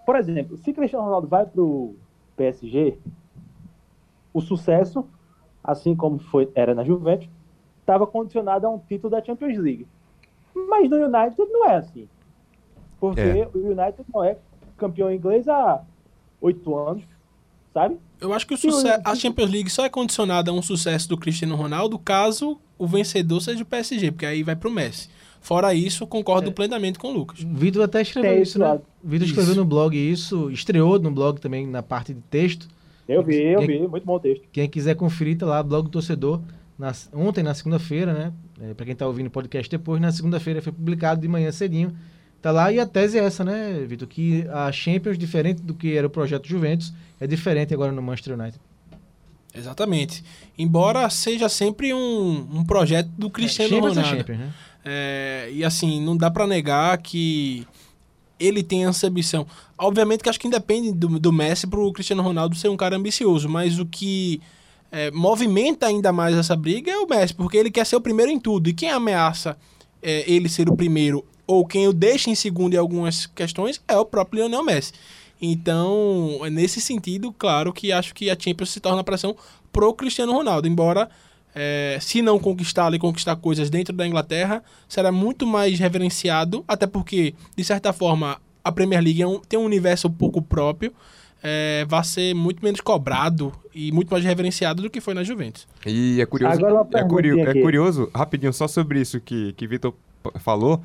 [0.06, 1.95] por exemplo, se Cristiano Ronaldo vai pro
[2.36, 2.98] PSG,
[4.34, 5.08] o sucesso,
[5.67, 7.28] assim como foi era na Juventus,
[7.80, 9.88] estava condicionado a um título da Champions League.
[10.54, 12.08] Mas no United não é assim.
[12.99, 13.49] Porque É.
[13.54, 14.38] o United não é
[14.78, 15.82] campeão inglês há
[16.41, 17.04] oito anos,
[17.73, 17.97] sabe?
[18.19, 21.17] Eu acho que o sucesso, a Champions League só é condicionada a um sucesso do
[21.17, 25.10] Cristiano Ronaldo caso o vencedor seja o PSG, porque aí vai pro Messi.
[25.41, 27.39] Fora isso, concordo plenamente com o Lucas.
[27.39, 28.80] Vitor até escreveu isso, esse né?
[29.04, 29.60] Vitor escreveu Isso.
[29.62, 32.67] no blog isso, estreou no blog também na parte de texto.
[33.08, 34.44] Eu vi, eu Quem- vi, muito bom texto.
[34.52, 36.41] Quem quiser conferir, tá lá, blog do torcedor.
[36.78, 38.34] Na- ontem, na segunda-feira, né?
[38.62, 41.96] É, para quem tá ouvindo o podcast depois, na segunda-feira foi publicado de manhã cedinho.
[42.41, 44.08] Tá lá e a tese é essa, né, Vitor?
[44.08, 48.38] Que a Champions, diferente do que era o projeto Juventus, é diferente agora no Manchester
[48.39, 48.60] United.
[49.54, 50.24] Exatamente.
[50.58, 54.18] Embora seja sempre um, um projeto do Cristiano Champions é Ronaldo.
[54.20, 54.54] Champions, né?
[54.84, 57.65] É, e assim, não dá pra negar que
[58.39, 59.45] ele tem essa ambição.
[59.78, 63.48] Obviamente que acho que independe do, do Messi pro Cristiano Ronaldo ser um cara ambicioso,
[63.50, 64.41] mas o que
[64.91, 68.32] é, movimenta ainda mais essa briga é o Messi, porque ele quer ser o primeiro
[68.32, 68.69] em tudo.
[68.69, 69.58] E quem ameaça
[70.02, 73.98] é, ele ser o primeiro ou quem o deixa em segundo em algumas questões é
[73.98, 74.93] o próprio Lionel Messi.
[75.41, 79.36] Então, é nesse sentido, claro que acho que a Champions se torna pressão
[79.71, 81.10] pro Cristiano Ronaldo, embora
[81.56, 86.86] é, se não conquistar e conquistar coisas dentro da Inglaterra, será muito mais reverenciado, até
[86.86, 90.91] porque, de certa forma, a Premier League é um- tem um universo um pouco próprio,
[91.41, 95.68] é, vai ser muito menos cobrado e muito mais reverenciado do que foi na Juventus.
[95.86, 96.60] E é curioso,
[96.98, 99.94] é, curio- é curioso, rapidinho, só sobre isso que, que Vitor
[100.39, 100.82] falou,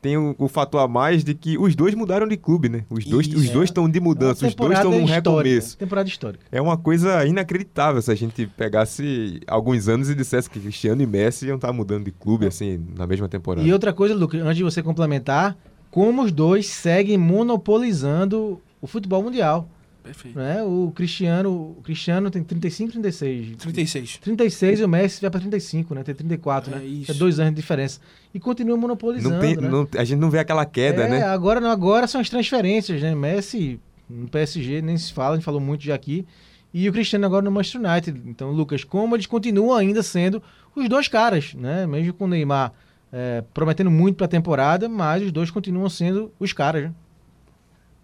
[0.00, 2.84] tem o, o fator a mais de que os dois mudaram de clube, né?
[2.88, 3.36] Os dois Isso.
[3.36, 5.76] os dois estão de mudança, os dois estão num recomeço.
[5.76, 6.44] Temporada histórica.
[6.50, 11.06] É uma coisa inacreditável se a gente pegasse alguns anos e dissesse que Cristiano e
[11.06, 13.66] Messi iam estar mudando de clube, assim, na mesma temporada.
[13.66, 15.56] E outra coisa, Lucas, antes de você complementar,
[15.90, 19.68] como os dois seguem monopolizando o futebol mundial.
[20.02, 20.38] Perfeito.
[20.38, 20.62] Né?
[20.62, 23.56] O Cristiano, o Cristiano tem 35, 36.
[23.56, 24.18] 36.
[24.18, 26.02] 36 e o Messi vai para 35, né?
[26.02, 26.84] Tem 34, É né?
[26.84, 27.10] isso.
[27.10, 28.00] É dois anos de diferença.
[28.34, 29.68] E continua monopolizando, não tem, né?
[29.68, 31.22] não- a gente não vê aquela queda, é, né?
[31.22, 33.14] Agora, não, agora são as transferências, né?
[33.14, 36.26] Messi no PSG nem se fala, a gente falou muito já aqui.
[36.72, 38.22] E o Cristiano agora no Manchester United.
[38.26, 40.42] Então, Lucas, como eles continuam ainda sendo
[40.74, 41.86] os dois caras, né?
[41.86, 42.72] Mesmo com o Neymar
[43.12, 46.92] é, prometendo muito para a temporada, mas os dois continuam sendo os caras, né?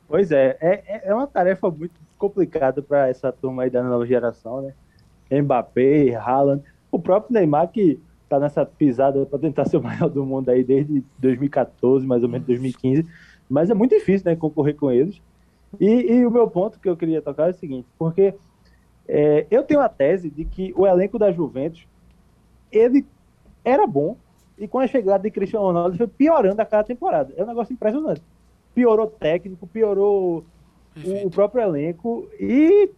[0.09, 4.07] Pois é, é, é- é uma tarefa muito complicada para essa turma aí da nova
[4.07, 4.75] geração, né?
[5.31, 10.25] Mbappé, Haaland, o próprio Neymar que tá nessa pisada para tentar ser o maior do
[10.25, 13.07] mundo aí desde 2014, mais ou menos 2015,
[13.49, 15.21] mas é muito difícil, né, concorrer com eles.
[15.81, 18.35] E, e o meu ponto que eu queria tocar é o seguinte, porque
[19.09, 21.87] é, eu tenho a tese de que o elenco da Juventus
[22.73, 23.07] ele
[23.65, 24.17] era bom
[24.59, 27.33] e com a chegada de Cristiano Ronaldo foi piorando a cada temporada.
[27.37, 28.23] É um negócio impressionante.
[28.77, 30.45] Piorou técnico, piorou
[31.03, 32.91] o, o próprio elenco e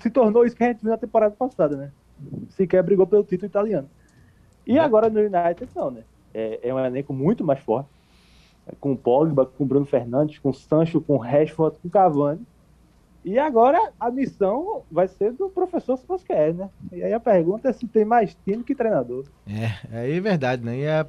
[0.00, 1.92] se tornou isso que a gente viu na temporada passada, né?
[2.50, 3.88] Sequer brigou pelo título italiano.
[4.66, 6.02] E agora no United, não, né?
[6.34, 7.88] É, é um elenco muito mais forte.
[8.66, 11.86] É Com o Pogba, com o Bruno Fernandes, com o Sancho, com o Rashford, com
[11.86, 12.44] o Cavani.
[13.24, 16.68] E agora a missão vai ser do professor Solskjaer, né?
[16.92, 19.24] E aí a pergunta é se tem mais time que treinador.
[19.46, 20.76] É, aí é verdade, né?
[20.76, 21.06] E é,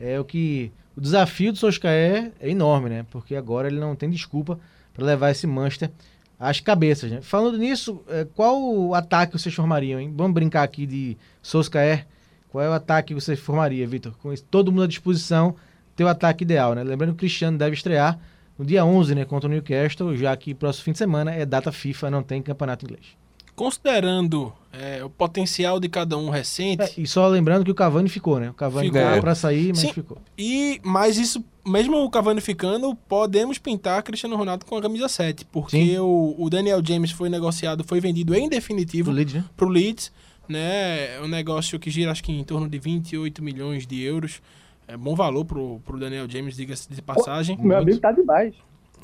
[0.00, 0.72] é o que.
[0.98, 3.06] O desafio do Solskjaer é enorme, né?
[3.08, 4.58] Porque agora ele não tem desculpa
[4.92, 5.92] para levar esse Manchester
[6.40, 7.20] às cabeças, né?
[7.20, 10.12] Falando nisso, é, qual ataque vocês formariam, hein?
[10.12, 12.04] Vamos brincar aqui de Solskjaer.
[12.48, 14.12] Qual é o ataque que você formaria, Vitor?
[14.18, 15.54] Com todo mundo à disposição,
[15.94, 16.82] teu ataque ideal, né?
[16.82, 18.18] Lembrando que o Cristiano deve estrear
[18.58, 19.24] no dia 11, né?
[19.24, 22.84] Contra o Newcastle, já que próximo fim de semana é data FIFA, não tem campeonato
[22.84, 23.06] inglês.
[23.58, 28.08] Considerando é, o potencial de cada um recente, É, e só lembrando que o Cavani
[28.08, 28.50] ficou, né?
[28.50, 29.02] O Cavani Ficou.
[29.02, 29.92] tá pra sair, mas Sim.
[29.92, 30.18] ficou.
[30.38, 35.44] E, mas isso, mesmo o Cavani ficando, podemos pintar Cristiano Ronaldo com a camisa 7.
[35.46, 39.44] Porque o, o Daniel James foi negociado, foi vendido em definitivo Pro Leeds, né?
[39.56, 40.12] pro Leeds.
[40.48, 41.16] Né?
[41.16, 44.40] É um negócio que gira acho que em torno de 28 milhões de euros.
[44.86, 47.58] É bom valor pro, pro Daniel James, diga-se de passagem.
[47.60, 48.54] Meu amigo tá demais.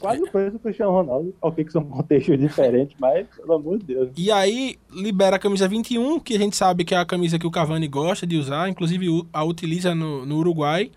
[0.04, 1.34] Quase o preço do Cristiano Ronaldo.
[1.40, 4.10] Ok, que são contextos diferentes, mas, pelo amor de Deus.
[4.16, 7.46] E aí libera a camisa 21, que a gente sabe que é a camisa que
[7.46, 10.90] o Cavani gosta de usar, inclusive a utiliza no, no Uruguai,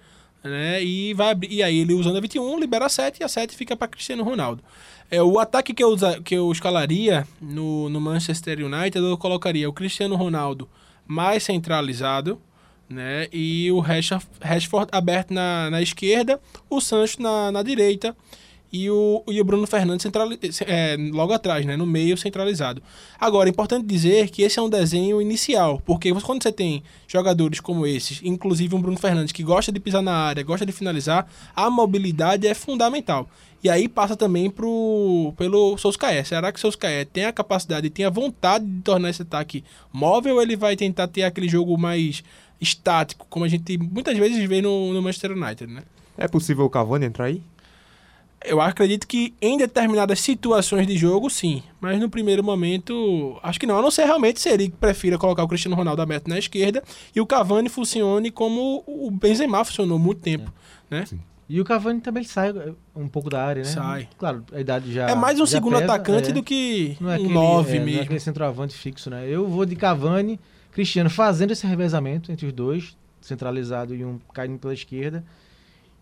[0.43, 0.83] né?
[0.83, 3.75] E vai e aí ele usando a 21, libera a 7 e a 7 fica
[3.75, 4.63] para Cristiano Ronaldo.
[5.09, 9.69] É o ataque que eu usa, que eu escalaria no, no Manchester United, eu colocaria
[9.69, 10.67] o Cristiano Ronaldo
[11.05, 12.39] mais centralizado,
[12.89, 13.27] né?
[13.31, 16.39] E o Rashford, Rashford aberto na, na esquerda,
[16.69, 18.15] o Sancho na, na direita
[18.71, 20.05] e o, e o Bruno Fernandes
[20.65, 22.81] é, logo atrás, né, no meio centralizado.
[23.19, 27.59] Agora, é importante dizer que esse é um desenho inicial, porque quando você tem jogadores
[27.59, 31.27] como esses, inclusive um Bruno Fernandes que gosta de pisar na área, gosta de finalizar,
[31.55, 33.29] a mobilidade é fundamental.
[33.63, 36.25] E aí passa também pro, pelo Solskjaer.
[36.25, 40.35] Será que o Solskjaer tem a capacidade, tem a vontade de tornar esse ataque móvel
[40.35, 42.23] ou ele vai tentar ter aquele jogo mais
[42.61, 45.83] estático, como a gente muitas vezes vê no, no Manchester United, né?
[46.17, 47.41] É possível o Cavani entrar aí?
[48.45, 51.63] Eu acredito que em determinadas situações de jogo, sim.
[51.81, 53.77] Mas no primeiro momento, acho que não.
[53.77, 56.83] A não ser realmente se ele prefira colocar o Cristiano Ronaldo aberto na esquerda
[57.15, 60.53] e o Cavani funcione como o Benzema funcionou muito tempo,
[60.89, 61.05] né?
[61.49, 63.69] E o Cavani também sai eh, um pouco da área, né?
[63.69, 64.09] Sai.
[64.17, 65.09] Claro, a idade já.
[65.09, 66.33] É mais um segundo pesa, atacante é.
[66.33, 68.01] do que Não é um aquele, 9 é, Não é mesmo.
[68.01, 69.25] aquele centroavante fixo, né?
[69.27, 70.39] Eu vou de Cavani,
[70.71, 75.23] Cristiano fazendo esse revezamento entre os dois, centralizado e um caindo pela esquerda.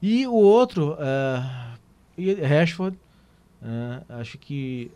[0.01, 1.75] E o outro, ah,
[2.17, 2.97] e Rashford,
[3.63, 4.91] ah, acho que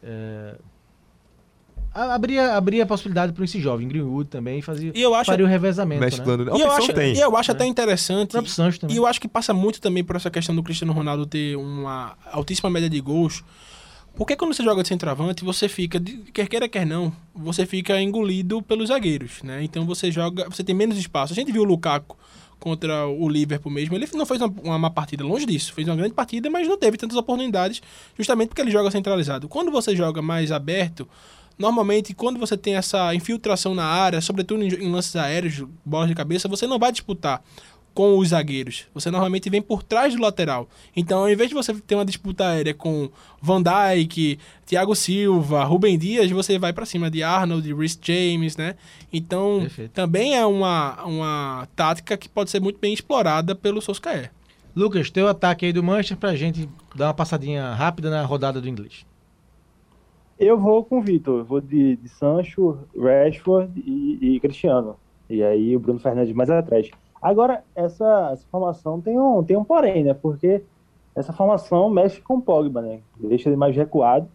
[1.93, 5.45] a- abria, abria a possibilidade para esse jovem, Greenwood também, fazia, E eu acho, faria
[5.45, 6.05] o revezamento, né?
[6.08, 6.43] Mesclando.
[6.55, 7.13] e eu acho, tem.
[7.15, 7.55] e eu acho né?
[7.55, 8.36] até interessante.
[8.89, 12.15] E eu acho que passa muito também por essa questão do Cristiano Ronaldo ter uma
[12.32, 13.43] altíssima média de gols.
[14.15, 17.99] Porque quando você joga de centroavante, você fica, de- quer queira, quer não, você fica
[18.01, 19.63] engolido pelos zagueiros, né?
[19.63, 21.32] Então você joga, você tem menos espaço.
[21.32, 22.17] A gente viu o Lukaku
[22.60, 25.74] contra o Liverpool mesmo, ele não fez uma, uma má partida, longe disso.
[25.74, 27.82] Fez uma grande partida, mas não teve tantas oportunidades,
[28.17, 29.48] justamente porque ele joga centralizado.
[29.48, 31.08] Quando você joga mais aberto,
[31.58, 36.15] normalmente quando você tem essa infiltração na área, sobretudo em, em lances aéreos, bolas de
[36.15, 37.41] cabeça, você não vai disputar
[37.93, 38.88] com os zagueiros.
[38.93, 40.67] Você normalmente vem por trás do lateral.
[40.95, 43.10] Então, ao invés de você ter uma disputa aérea com
[43.41, 48.56] Van Dijk, Thiago Silva, Rubem Dias, você vai pra cima de Arnold, de Rhys James,
[48.56, 48.75] né?
[49.12, 49.91] Então, Perfeito.
[49.91, 54.32] também é uma, uma tática que pode ser muito bem explorada pelo Solskjaer.
[54.75, 58.69] Lucas, teu ataque aí do Manchester pra gente dar uma passadinha rápida na rodada do
[58.69, 59.06] inglês.
[60.39, 64.95] Eu vou com o Vitor, eu vou de, de Sancho, Rashford e, e Cristiano.
[65.30, 66.89] E aí o Bruno Fernandes mais atrás.
[67.21, 70.13] Agora, essa, essa formação tem um, tem um porém, né?
[70.13, 70.63] Porque
[71.15, 73.01] essa formação mexe com o Pogba, né?
[73.19, 74.27] Deixa ele mais recuado.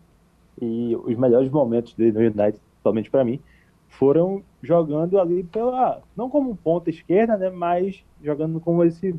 [0.60, 3.40] E os melhores momentos dele no United, somente para mim,
[3.88, 6.02] foram jogando ali pela.
[6.16, 7.50] Não como ponta esquerda, né?
[7.50, 9.14] Mas jogando como esse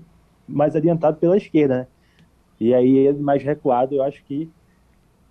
[0.47, 1.88] mais adiantado pela esquerda, né?
[2.60, 4.49] E aí ele mais recuado, eu acho que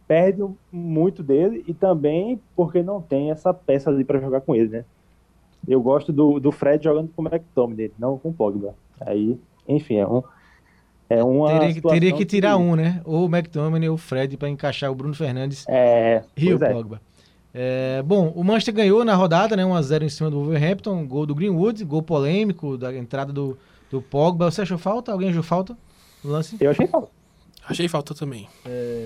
[0.07, 4.69] perde muito dele e também porque não tem essa peça ali para jogar com ele,
[4.69, 4.85] né?
[5.67, 8.75] Eu gosto do, do Fred jogando com o McTominay, não com o Pogba.
[9.01, 10.23] Aí, enfim, é um
[11.09, 13.01] é uma Teria, que- teria que tirar um, né?
[13.05, 16.73] Ou o McTominay ou o Fred pra encaixar o Bruno Fernandes É, e o é.
[16.73, 17.01] Pogba.
[17.53, 19.63] É, bom, o Manchester ganhou na rodada, né?
[19.65, 23.57] 1x0 em cima do Wolverhampton, gol do Greenwood, gol polêmico da entrada do,
[23.91, 24.51] do Pogba.
[24.51, 25.13] Você achou falta?
[25.13, 25.77] Alguém achou falta
[26.25, 26.57] no lance?
[26.61, 27.09] Eu achei falta.
[27.69, 28.49] Achei falta também.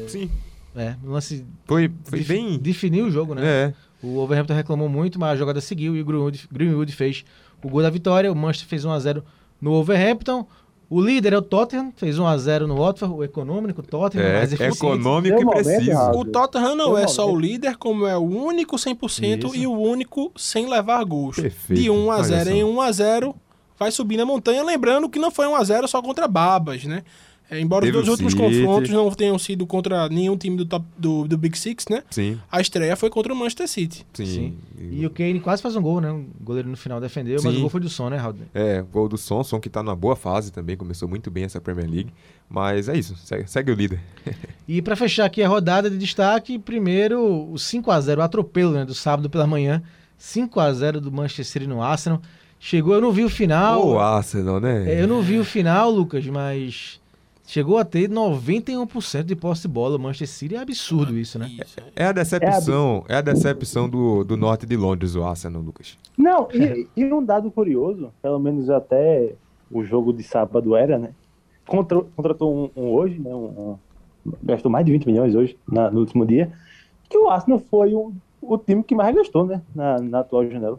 [0.06, 0.30] Sim.
[0.76, 2.58] É, no lance Foi, foi defi- bem.
[2.58, 3.42] definiu o jogo, né?
[3.44, 3.74] É.
[4.02, 7.24] O Wolverhampton reclamou muito, mas a jogada seguiu e o Greenwood, Greenwood fez
[7.62, 8.30] o gol da vitória.
[8.30, 9.22] O Manchester fez 1x0
[9.60, 10.46] no Wolverhampton.
[10.90, 14.76] O líder é o Tottenham, fez 1x0 no Watford, o econômico Tottenham, É, mais eficiente.
[14.78, 16.10] econômico e preciso.
[16.16, 19.54] O Tottenham não é só o líder, como é o único 100% Isso.
[19.56, 21.36] e o único sem levar gols.
[21.36, 21.82] Perfeito.
[21.82, 22.50] De 1 a Olha 0 só.
[22.56, 23.34] em 1 a 0
[23.78, 24.64] vai subir na montanha.
[24.64, 27.02] Lembrando que não foi 1 a 0 só contra Babas, né?
[27.50, 28.62] É, embora Teve os dois últimos City.
[28.64, 32.02] confrontos não tenham sido contra nenhum time do, top, do, do Big Six, né?
[32.10, 34.06] Sim, A estreia foi contra o Manchester City.
[34.12, 34.24] sim.
[34.26, 34.58] Sim.
[34.92, 36.10] E o Kane quase faz um gol, né?
[36.10, 37.58] O goleiro no final defendeu, mas Sim.
[37.58, 38.36] o gol foi do som, né, Raul?
[38.54, 41.88] É, gol do Sonson, que tá numa boa fase também, começou muito bem essa Premier
[41.90, 42.12] League.
[42.48, 44.00] Mas é isso, segue, segue o líder.
[44.68, 47.18] E pra fechar aqui a rodada de destaque, primeiro
[47.50, 49.82] o 5x0, o atropelo né, do sábado pela manhã.
[50.20, 52.20] 5x0 do Manchester City no Arsenal.
[52.60, 53.86] Chegou, eu não vi o final.
[53.86, 54.92] o Arsenal, né?
[54.92, 57.00] É, eu não vi o final, Lucas, mas
[57.48, 59.96] chegou a ter 91% de posse de bola.
[59.96, 61.48] O Manchester City é absurdo isso, né?
[61.48, 61.76] Isso.
[61.96, 65.96] É a decepção, é a decepção do, do norte de Londres, o Arsenal, Lucas.
[66.16, 69.32] Não, e, e um dado curioso, pelo menos até
[69.70, 71.10] o jogo de sábado era, né?
[71.66, 73.34] Contra- contratou um, um hoje, né?
[73.34, 73.44] Um,
[74.26, 76.52] um- gastou mais de 20 milhões hoje, na- no último dia.
[77.08, 79.62] Que o Arsenal foi o, o time que mais gastou, né?
[79.74, 80.78] Na, na atual janela.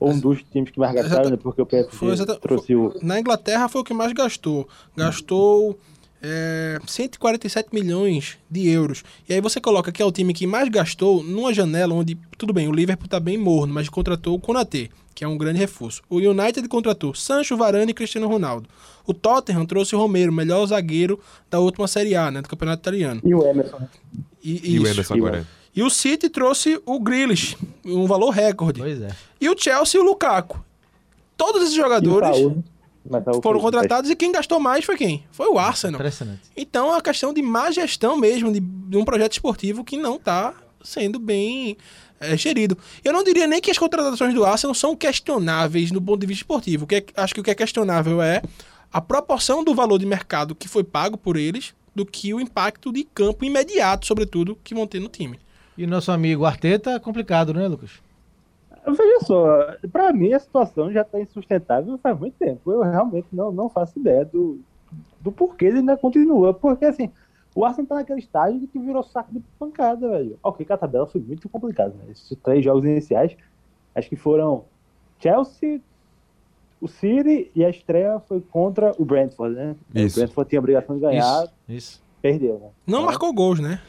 [0.00, 1.36] Ou um dos times que mais gastaram, né?
[1.36, 2.94] Porque o Foi PSG exata- trouxe o.
[3.02, 4.68] Na Inglaterra foi o que mais gastou.
[4.96, 5.78] Gastou
[6.22, 9.02] é, 147 milhões de euros.
[9.28, 12.52] E aí você coloca que é o time que mais gastou numa janela onde, tudo
[12.52, 16.02] bem, o Liverpool tá bem morno, mas contratou o Konaté, que é um grande reforço.
[16.08, 18.68] O United contratou Sancho, Varane e Cristiano Ronaldo.
[19.06, 21.18] O Tottenham trouxe o Romero, melhor zagueiro
[21.50, 23.20] da última Série A, né, do Campeonato Italiano.
[23.24, 23.78] E o Emerson.
[23.78, 23.88] né?
[24.44, 24.86] E, E o.
[24.86, 25.46] Emerson E o agora.
[25.74, 28.80] E o City trouxe o Grealish, um valor recorde.
[28.80, 29.10] Pois é.
[29.40, 30.64] E o Chelsea e o Lukaku.
[31.36, 32.64] Todos esses jogadores Saúl,
[33.04, 33.22] né?
[33.42, 35.24] Foram contratados e quem gastou mais foi quem?
[35.30, 36.00] Foi o Arsenal.
[36.00, 36.40] Impressionante.
[36.56, 40.16] Então é uma questão de má gestão mesmo, de, de um projeto esportivo que não
[40.16, 40.52] está
[40.82, 41.76] sendo bem
[42.20, 42.76] é, gerido.
[43.04, 46.42] Eu não diria nem que as contratações do Arsenal são questionáveis do ponto de vista
[46.42, 46.84] esportivo.
[46.84, 48.42] O que é- acho que o que é questionável é
[48.92, 52.92] a proporção do valor de mercado que foi pago por eles do que o impacto
[52.92, 55.38] de campo imediato, sobretudo, que vão ter no time.
[55.78, 58.02] E nosso amigo Arteta é complicado, né, Lucas?
[58.84, 62.72] Veja só, pra mim a situação já tá insustentável faz muito tempo.
[62.72, 64.58] Eu realmente não, não faço ideia do,
[65.20, 66.52] do porquê ele ainda continua.
[66.52, 67.12] Porque assim,
[67.54, 70.36] o Arsenal tá naquele estágio de que virou saco de pancada, velho.
[70.42, 72.06] Ok, que a tabela foi muito complicada, né?
[72.10, 73.36] Esses três jogos iniciais,
[73.94, 74.64] acho que foram
[75.20, 75.80] Chelsea,
[76.80, 79.76] o City e a estreia foi contra o Brentford, né?
[79.94, 80.16] Isso.
[80.16, 82.02] O Brentford tinha a obrigação de ganhar, Isso, isso.
[82.20, 82.68] perdeu, né?
[82.84, 83.80] Não Então, marcou gols, né?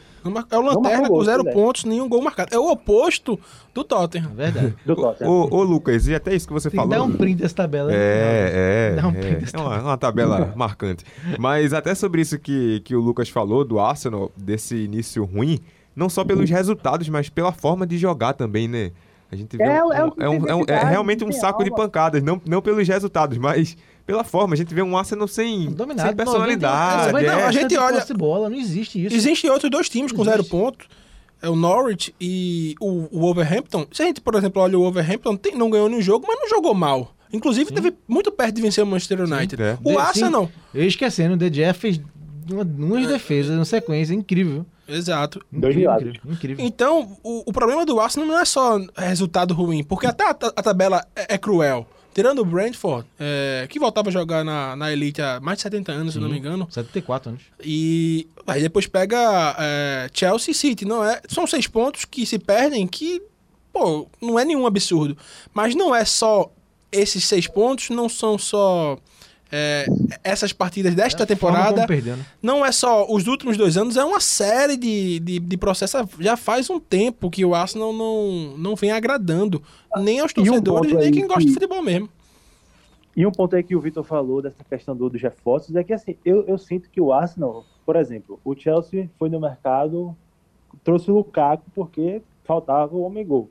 [0.50, 1.58] É o Lanterna com zero pois é.
[1.58, 2.54] pontos, nenhum gol marcado.
[2.54, 3.38] É o oposto
[3.72, 4.30] do É Tottenham.
[4.34, 4.74] verdade.
[4.84, 5.30] Do Tottenham.
[5.32, 6.90] Ô, ô, Lucas, e até isso que você Tem falou.
[6.90, 7.90] dar um print dessa tabela.
[7.90, 7.96] né?
[7.96, 9.00] É, é.
[9.00, 9.42] Dá um é.
[9.52, 11.04] É uma, uma tabela marcante.
[11.38, 15.58] Mas até sobre isso que, que o Lucas falou do Arsenal, desse início ruim,
[15.96, 18.90] não só pelos resultados, mas pela forma de jogar também, né?
[19.32, 21.62] A gente vê É, um- é um é, um- é um- é realmente um saco
[21.62, 23.76] de pancadas, não, não pelos resultados, mas
[24.10, 24.54] pela forma.
[24.54, 26.08] A gente vê um Arsenal sem, Dominado.
[26.08, 27.06] sem personalidade.
[27.08, 27.44] 90, Mas não, é.
[27.44, 29.14] a gente olha- bola, não existe isso.
[29.14, 30.86] Existem outros dois times com zero pontos.
[31.42, 33.86] É o Norwich e o, o Wolverhampton.
[33.92, 36.48] Se a gente, por exemplo, olha o Wolverhampton, tem- não ganhou nenhum jogo, mas não
[36.48, 37.14] jogou mal.
[37.32, 39.62] Inclusive, teve muito perto de vencer o Manchester United.
[39.62, 39.78] é.
[39.84, 40.46] O Arsenal.
[40.46, 40.52] sim.
[40.74, 42.00] Eu esquecendo, o The Jeff fez
[42.50, 44.66] uma, umas defesas, uma sequência incrível.
[44.88, 45.40] Exato.
[45.52, 46.66] Dois Incrível, incrível, incrível.
[46.66, 50.62] Então, o, o problema do Arsenal não é só resultado ruim, porque até a, a
[50.62, 51.86] tabela é, é cruel.
[52.12, 55.92] Tirando o Brentford, é, que voltava a jogar na, na Elite há mais de 70
[55.92, 56.66] anos, se não me engano.
[56.70, 57.42] 74 anos.
[57.64, 61.20] E aí depois pega é, Chelsea City, não é?
[61.28, 63.22] São seis pontos que se perdem que,
[63.72, 65.16] pô, não é nenhum absurdo.
[65.54, 66.50] Mas não é só
[66.90, 68.98] esses seis pontos, não são só
[69.52, 69.86] é,
[70.22, 71.86] essas partidas desta É temporada.
[71.86, 72.24] né?
[72.42, 76.06] Não é só os últimos dois anos, é uma série de, de, de processos.
[76.18, 79.62] Já faz um tempo que o Arsenal não, não vem agradando
[79.96, 82.08] nem aos um torcedores, ponto nem quem gosta de que- futebol mesmo.
[83.16, 85.92] E um ponto aí que o Vitor falou dessa questão do, dos reforços é que
[85.92, 90.16] assim, eu, eu sinto que o Arsenal, por exemplo, o Chelsea foi no mercado,
[90.84, 93.50] trouxe o Lukaku porque faltava o homem gol.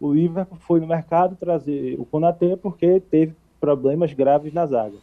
[0.00, 4.96] O Liverpool foi no mercado trazer o Konaté porque teve problemas graves na zaga.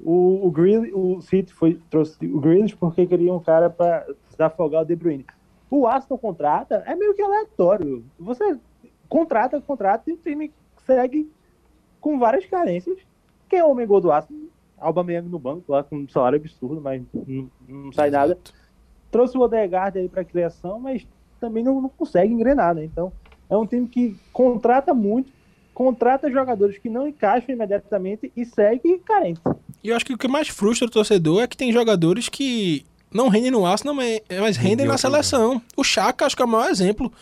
[0.00, 4.84] O, o, o City foi, trouxe o Grealish porque queria um cara para desafogar o
[4.84, 5.24] De Bruyne.
[5.70, 8.04] O Arsenal contrata, é meio que aleatório.
[8.18, 8.58] Você
[9.08, 10.52] contrata, contrata e o time
[10.84, 11.30] segue
[12.00, 12.98] com várias carências.
[13.48, 14.42] Quem é o homem gol do Arsenal?
[14.78, 18.38] Aubameyang no banco, lá com um salário absurdo, mas não, não sai nada.
[19.10, 21.06] Trouxe o Odegaard aí para criação, mas
[21.40, 22.84] também não, não consegue engrenar, né?
[22.84, 23.12] Então,
[23.48, 25.32] é um time que contrata muito,
[25.72, 29.40] contrata jogadores que não encaixam imediatamente e segue carente.
[29.84, 32.86] E eu acho que o que mais frustra o torcedor é que tem jogadores que
[33.12, 35.60] não rendem no Arsenal, mas, rendem em na seleção.
[35.76, 37.12] O Chaka, acho que é o maior exemplo.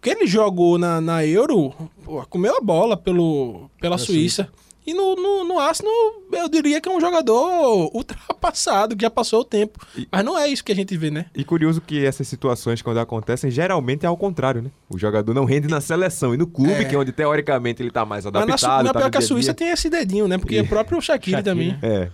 [0.00, 1.72] Que ele jogou na, na Euro,
[2.04, 4.50] pô, comeu a bola pelo, pela Suíça.
[4.84, 5.92] E no, no, no Arsenal,
[6.32, 9.78] eu diria que é um jogador ultrapassado, que já passou o tempo.
[10.10, 11.26] Mas não é isso que a gente vê, né?
[11.36, 14.70] E curioso que essas situações, quando acontecem, geralmente é ao contrário, né?
[14.90, 16.84] O jogador não rende na seleção e no clube, É.
[16.84, 18.84] que é onde teoricamente ele tá mais Mas na, adaptado.
[18.84, 20.36] Na tá pior que a Suíça tem esse dedinho, né?
[20.36, 21.42] Porque o próprio Shaqiri Shaqiri.
[21.48, 21.78] também.
[21.80, 22.10] É.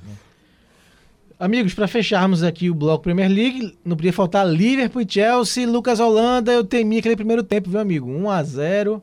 [1.40, 6.00] Amigos, para fecharmos aqui o bloco Premier League, não podia faltar Liverpool e Chelsea, Lucas
[6.00, 8.10] Holanda, eu temi aquele primeiro tempo, viu, amigo?
[8.10, 9.02] 1 a 0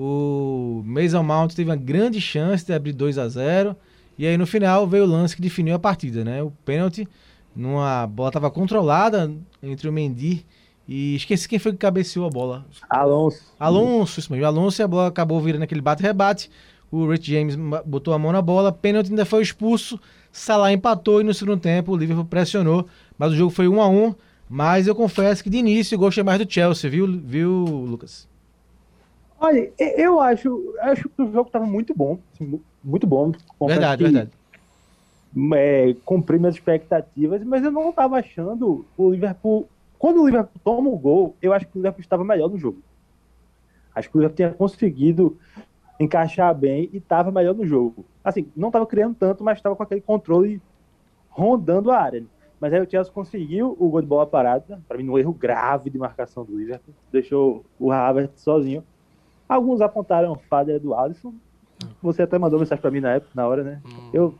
[0.00, 3.74] O Mason Mount teve uma grande chance de abrir 2 a 0
[4.16, 6.40] E aí no final veio o lance que definiu a partida, né?
[6.40, 7.08] O pênalti,
[7.54, 9.28] numa bola estava controlada
[9.60, 10.46] entre o Mendy
[10.86, 12.64] e esqueci quem foi que cabeceou a bola.
[12.88, 13.42] Alonso.
[13.58, 14.46] Alonso, isso mesmo.
[14.46, 16.48] Alonso e a bola acabou virando aquele bate-rebate.
[16.92, 19.98] O Rich James botou a mão na bola, pênalti ainda foi expulso.
[20.30, 22.86] Salah empatou e no segundo tempo o Liverpool pressionou,
[23.18, 24.14] mas o jogo foi 1 a 1
[24.48, 28.27] Mas eu confesso que de início eu gostei mais do Chelsea, viu, viu Lucas?
[29.40, 32.18] Olha, eu acho, acho que o jogo estava muito bom.
[32.32, 33.32] assim, mu- muito bom.
[33.60, 34.30] Verdade, verdade.
[35.54, 39.68] É, cumpri minhas expectativas, mas eu não estava achando o Liverpool.
[39.98, 42.82] Quando o Liverpool toma o gol, eu acho que o Liverpool estava melhor no jogo.
[43.94, 45.38] Acho que o Liverpool tinha conseguido
[46.00, 48.04] encaixar bem e estava melhor no jogo.
[48.24, 50.62] Assim, não estava criando tanto, mas estava com aquele controle
[51.30, 52.24] rondando a área.
[52.60, 55.90] Mas aí o Chelsea conseguiu o gol de bola parada, para mim um erro grave
[55.90, 58.82] de marcação do Liverpool, deixou o Havertz sozinho.
[59.48, 61.32] Alguns apontaram falha do Alisson.
[62.02, 63.80] Você até mandou mensagem para mim na época, na hora, né?
[64.12, 64.34] Eu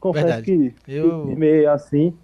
[0.00, 0.46] confesso Verdade.
[0.46, 2.14] que Eu- meio assim.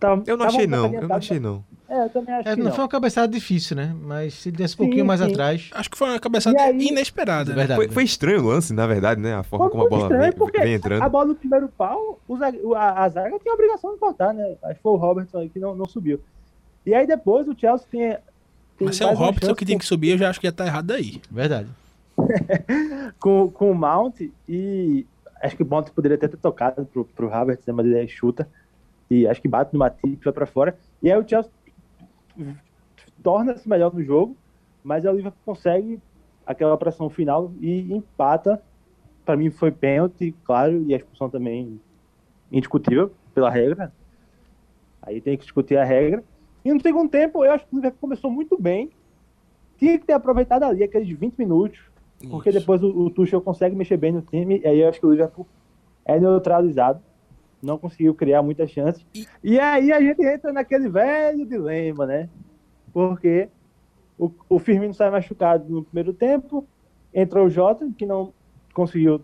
[0.00, 1.62] Tava- Eu não achei não, eu não achei não.
[1.88, 2.72] É, eu também acho É, que não não.
[2.74, 3.94] foi uma cabeçada difícil, né?
[4.02, 5.30] Mas se desse um Sim, pouquinho mais sim.
[5.30, 5.70] atrás.
[5.74, 7.50] Acho que foi uma cabeçada aí- inesperada.
[7.50, 7.56] né?
[7.56, 7.76] Verdade.
[7.78, 9.34] Foi, foi estranho o lance, na verdade, né?
[9.34, 11.02] A forma Foi como a bola estranho, vem, porque vem entrando.
[11.02, 12.18] a bola do primeiro pau,
[12.74, 14.56] a, a zaga tinha a obrigação de cortar, né?
[14.64, 16.18] Acho que foi o Robertson aí que não, não subiu.
[16.86, 18.16] E aí depois o Chelsea tem.
[18.80, 20.66] Mas se é o Robson que tem que subir, eu já acho que já tá
[20.66, 21.20] errado aí.
[21.30, 21.68] Verdade.
[23.18, 25.06] com, com o Mount e
[25.40, 28.48] acho que o Mount poderia até ter tocado pro, pro Havertz, né, mas ele chuta
[29.10, 30.76] e acho que bate no Matip, vai pra fora.
[31.02, 31.50] E aí o Chelsea
[33.22, 34.36] torna-se melhor no jogo,
[34.82, 36.00] mas aí o Liverpool consegue
[36.46, 38.62] aquela pressão final e empata.
[39.24, 41.80] Para mim foi pênalti, claro, e a expulsão também
[42.50, 43.92] indiscutível pela regra.
[45.02, 46.24] Aí tem que discutir a regra.
[46.64, 48.90] E no segundo tempo, eu acho que o Liverpool começou muito bem.
[49.78, 51.80] Tinha que ter aproveitado ali aqueles 20 minutos,
[52.30, 52.58] porque Isso.
[52.60, 55.10] depois o, o Tuchel consegue mexer bem no time, e aí eu acho que o
[55.10, 55.46] Liverpool
[56.04, 57.00] é neutralizado.
[57.60, 59.04] Não conseguiu criar muitas chances.
[59.14, 62.28] E- E aí a gente entra naquele velho dilema, né?
[62.92, 63.48] Porque
[64.18, 66.64] o, o Firmino sai machucado no primeiro tempo,
[67.12, 68.32] entra o Jota, que não
[68.74, 69.20] conseguiu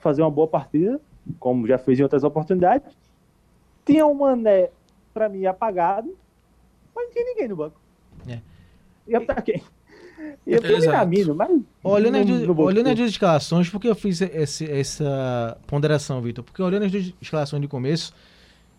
[0.00, 1.00] fazer uma boa partida,
[1.38, 2.96] como já fez em outras oportunidades.
[3.84, 4.70] Tinha o Mané,
[5.14, 6.14] pra mim, apagado,
[6.94, 7.80] mas não tinha ninguém no banco.
[8.28, 8.40] É.
[9.42, 9.62] Quem?
[10.46, 10.90] Ia pro Exato.
[10.90, 11.50] Minamino, mas...
[11.82, 12.66] Olhando, as, não- duas- não botou.
[12.66, 16.44] olhando as duas escalações, por que eu fiz esse- essa ponderação, Vitor?
[16.44, 18.12] Porque olhando as duas escalações de começo,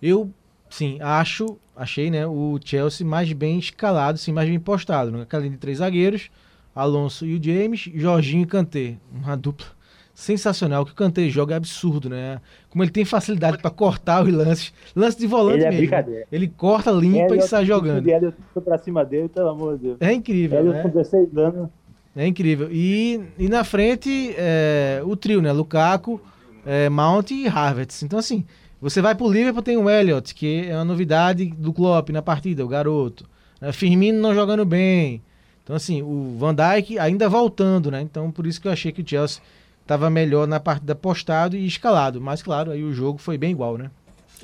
[0.01, 0.29] eu,
[0.69, 5.11] sim, acho, achei, né, o Chelsea mais bem escalado, sim, mais bem postado.
[5.11, 5.21] né?
[5.23, 6.29] Aquela linha de três zagueiros,
[6.73, 8.97] Alonso e o James, Jorginho e Kanté.
[9.13, 9.67] Uma dupla
[10.15, 10.81] sensacional.
[10.83, 12.39] O que o Kanté joga é absurdo, né?
[12.69, 14.73] Como ele tem facilidade para cortar os lances.
[14.95, 15.81] Lance de volante Ele é mesmo.
[15.81, 16.25] brincadeira.
[16.31, 18.05] Ele corta, limpa e Elliot, sai jogando.
[18.05, 19.97] O Elliot foi pra cima dele, pelo amor de Deus.
[19.99, 20.83] É incrível, Elliot né?
[20.83, 21.69] com 16 anos.
[22.15, 22.69] É incrível.
[22.71, 25.51] E, e na frente, é, o trio, né?
[25.51, 26.21] Lukaku,
[26.65, 28.01] é, Mount e Havertz.
[28.03, 28.45] Então, assim,
[28.79, 32.63] você vai pro Liverpool, tem o Elliot, que é uma novidade do Klopp na partida,
[32.63, 33.25] o garoto.
[33.59, 35.21] É, Firmino não jogando bem.
[35.61, 37.99] Então, assim, o Van Dijk ainda voltando, né?
[37.99, 39.41] Então, por isso que eu achei que o Chelsea
[39.85, 42.19] estava melhor na partida postado e escalado.
[42.19, 43.91] Mas, claro, aí o jogo foi bem igual, né?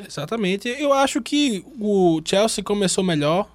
[0.05, 0.67] Exatamente.
[0.69, 3.47] Eu acho que o Chelsea começou melhor.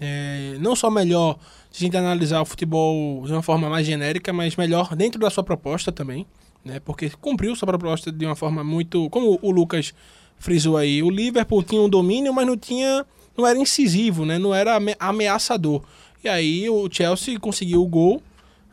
[0.00, 1.38] é, não só melhor
[1.70, 5.30] se a gente analisar o futebol de uma forma mais genérica, mas melhor dentro da
[5.30, 6.26] sua proposta também.
[6.64, 6.80] Né?
[6.80, 9.08] Porque cumpriu sua proposta de uma forma muito.
[9.10, 9.94] Como o Lucas
[10.38, 13.04] frisou aí, o Liverpool tinha um domínio, mas não tinha.
[13.36, 14.38] não era incisivo, né?
[14.38, 15.82] não era ame- ameaçador.
[16.22, 18.22] E aí o Chelsea conseguiu o gol.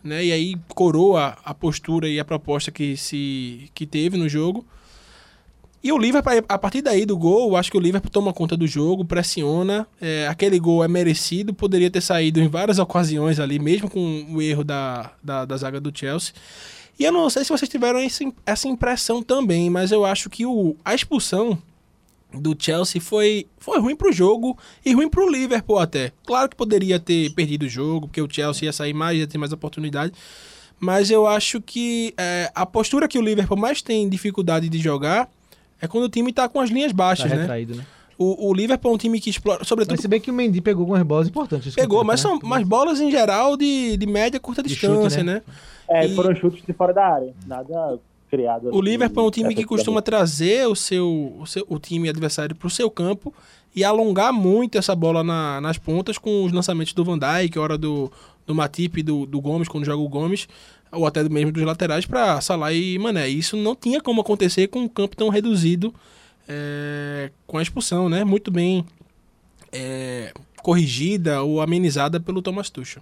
[0.03, 0.25] Né?
[0.25, 4.65] E aí coroa a postura e a proposta que se que teve no jogo.
[5.81, 8.67] E o Liverpool, a partir daí do gol, acho que o Liverpool toma conta do
[8.67, 9.87] jogo, pressiona.
[10.01, 14.41] é, aquele gol é merecido, poderia ter saído em várias ocasiões ali, mesmo com o
[14.41, 16.33] erro da, da, da zaga do Chelsea.
[16.99, 20.45] E eu não sei se vocês tiveram esse- essa impressão também, mas eu acho que
[20.45, 21.57] o, a expulsão
[22.33, 26.11] do Chelsea foi, foi ruim pro jogo e ruim pro Liverpool até.
[26.25, 29.37] Claro que poderia ter perdido o jogo, porque o Chelsea ia sair mais, ia ter
[29.37, 30.13] mais oportunidade.
[30.79, 35.27] Mas eu acho que é, a postura que o Liverpool mais tem dificuldade de jogar
[35.81, 37.37] é quando o time tá com as linhas Tá baixas, né?
[37.37, 37.85] retraído, né?
[38.17, 40.59] O, o Liverpool é um time que explora, sobretudo Mas se bem que o Mendy
[40.61, 41.73] pegou algumas bolas importantes.
[41.73, 42.29] pegou, mas né?
[42.29, 45.35] são mas bolas em geral de, de média curta De distância, chute, né?
[45.35, 45.41] né?
[45.87, 47.33] É, E- foram chutes de fora da área.
[47.47, 47.97] Nada
[48.29, 48.65] criado.
[48.67, 52.09] O assim, Liverpool é um time que costuma trazer o seu, o seu o time
[52.09, 53.33] adversário para o seu campo
[53.75, 57.77] e alongar muito essa bola na- nas pontas com os lançamentos do Van Dijk, hora
[57.77, 58.11] do,
[58.45, 60.47] do Matip do, do Gomes, quando joga o Gomes,
[60.91, 63.27] ou até mesmo dos laterais para Salah e Mané.
[63.29, 65.93] Isso não tinha como acontecer com um campo tão reduzido
[66.47, 68.23] é, com a expulsão, né?
[68.23, 68.83] Muito bem
[69.71, 73.01] é, corrigida ou amenizada pelo Thomas Tuchel.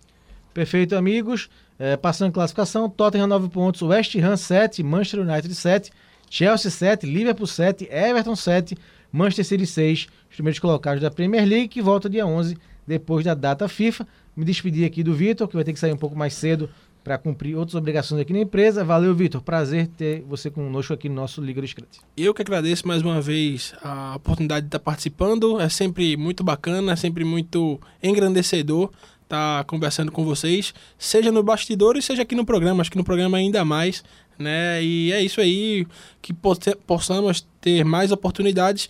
[0.58, 1.51] Perfeito, amigos.
[1.78, 5.91] É, passando classificação, Tottenham 9 pontos, West Ham 7, Manchester United 7,
[6.32, 8.76] Chelsea 7, Liverpool 7, Everton 7,
[9.12, 13.36] Manchester City 6, os primeiros colocados da Premier League, que volta dia 11, depois da
[13.36, 14.08] data FIFA.
[14.36, 16.68] Me despedir aqui do Vitor, que vai ter que sair um pouco mais cedo
[17.03, 18.84] para cumprir outras obrigações aqui na empresa.
[18.84, 19.41] Valeu, Vitor.
[19.41, 21.99] Prazer ter você conosco aqui no nosso Liga do Screte.
[22.18, 25.62] Eu que agradeço mais uma vez a oportunidade de estar participando.
[25.62, 28.91] É sempre muito bacana, é sempre muito engrandecedor
[29.28, 32.82] estar conversando com vocês, seja no bastidor e seja aqui no programa.
[32.82, 34.04] Acho que no programa ainda mais,
[34.40, 34.82] né?
[34.82, 35.86] E é isso aí,
[36.22, 38.90] que possamos ter mais oportunidades.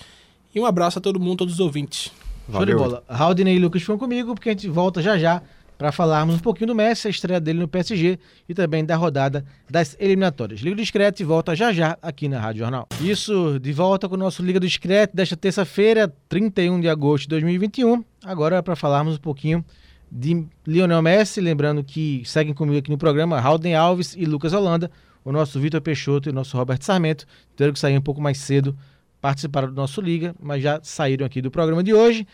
[0.54, 2.12] E um abraço a todo mundo, todos os ouvintes.
[2.50, 3.04] Show de bola.
[3.08, 5.42] Haldane e Lucas ficam comigo, porque a gente volta já já
[5.78, 8.18] para falarmos um pouquinho do Messi, a estreia dele no PSG
[8.50, 10.62] e também da rodada das eliminatórias.
[10.62, 12.88] Liga do Discreto volta já já aqui na Rádio Jornal.
[13.00, 17.30] Isso, de volta com o nosso Liga do Discreto desta terça-feira, 31 de agosto de
[17.30, 18.04] 2021.
[18.24, 19.64] Agora para falarmos um pouquinho
[20.12, 24.90] de Lionel Messi, lembrando que seguem comigo aqui no programa Haldane Alves e Lucas Holanda,
[25.24, 28.38] o nosso Vitor Peixoto e o nosso Roberto Sarmento, tiveram que sair um pouco mais
[28.38, 28.78] cedo
[29.20, 32.26] participaram do nosso Liga, mas já saíram aqui do programa de hoje.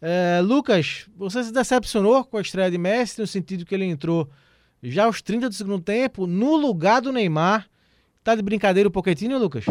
[0.00, 4.28] É, Lucas, você se decepcionou com a estreia de Messi, no sentido que ele entrou
[4.82, 7.66] já aos 30 do segundo tempo, no lugar do Neymar.
[8.22, 9.64] Tá de brincadeira o Pochettino, Lucas?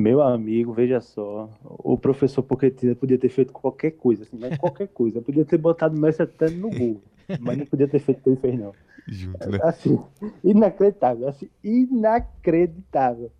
[0.00, 4.88] Meu amigo, veja só, o professor Pochettino podia ter feito qualquer coisa, assim, mas qualquer
[4.94, 5.20] coisa.
[5.20, 7.00] Podia ter botado o Messi até no gol,
[7.38, 8.72] mas não podia ter feito o que ele fez, não.
[9.06, 9.58] Junto, né?
[9.62, 9.98] Assim,
[10.42, 13.30] inacreditável, assim, inacreditável.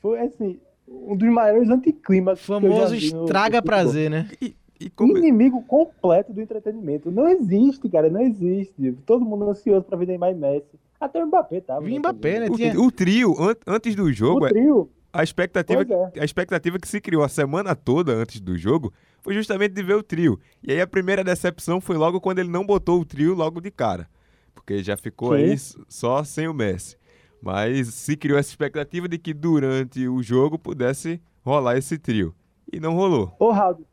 [0.00, 4.28] Foi, assim, um dos maiores anticlimas que eu já Famoso vi no- estraga prazer, né?
[4.40, 5.16] E, e como...
[5.16, 7.10] Inimigo completo do entretenimento.
[7.10, 8.92] Não existe, cara, não existe.
[9.04, 10.78] Todo mundo ansioso pra ver Neymar e Messi.
[11.00, 11.80] Até o Mbappé tava.
[11.82, 12.46] Vi Mbappé, né?
[12.50, 15.82] O, Tinha- o trio, an- antes do O jogo, é- trio, a expectativa,
[16.14, 16.20] é.
[16.20, 19.94] a expectativa que se criou a semana toda antes do jogo foi justamente de ver
[19.94, 20.38] o trio.
[20.62, 23.70] E aí a primeira decepção foi logo quando ele não botou o trio logo de
[23.70, 24.08] cara.
[24.54, 25.42] Porque já ficou Sim.
[25.42, 25.56] aí
[25.88, 26.96] só sem o Messi.
[27.40, 32.34] Mas se criou essa expectativa de que durante o jogo pudesse rolar esse trio.
[32.70, 33.34] E não rolou.
[33.38, 33.86] Ô, Raul,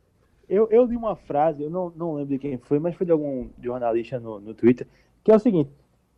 [0.50, 3.12] eu, eu li uma frase, eu não, não lembro de quem foi, mas foi de
[3.12, 4.88] algum jornalista no, no Twitter,
[5.24, 5.70] que é o seguinte: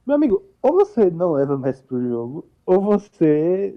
[0.05, 3.75] Meu amigo, ou você não leva Messi pro jogo, ou você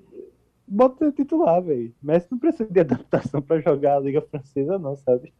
[0.70, 1.92] bota ele titular, velho.
[2.02, 5.32] Messi não precisa de adaptação pra jogar a Liga Francesa, não, sabe?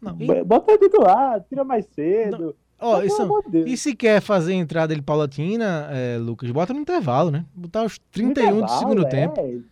[0.00, 2.56] Não, e- Bota ele titular, tira mais cedo.
[2.80, 3.28] Ó, Mas, isso-
[3.66, 7.44] e se quer fazer a entrada dele paulatina, é, Lucas, bota no intervalo, né?
[7.54, 9.08] Botar os 31 do Intervalo, segundo é.
[9.08, 9.62] tempo.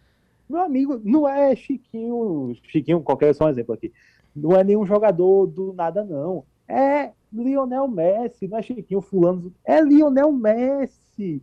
[0.50, 3.92] Meu amigo, não é Chiquinho, Chiquinho, qualquer só um exemplo aqui.
[4.34, 6.44] Não é nenhum jogador do nada, não.
[6.68, 9.52] É Lionel Messi, não é Chiquinho fulano.
[9.64, 11.40] É Lionel Messi.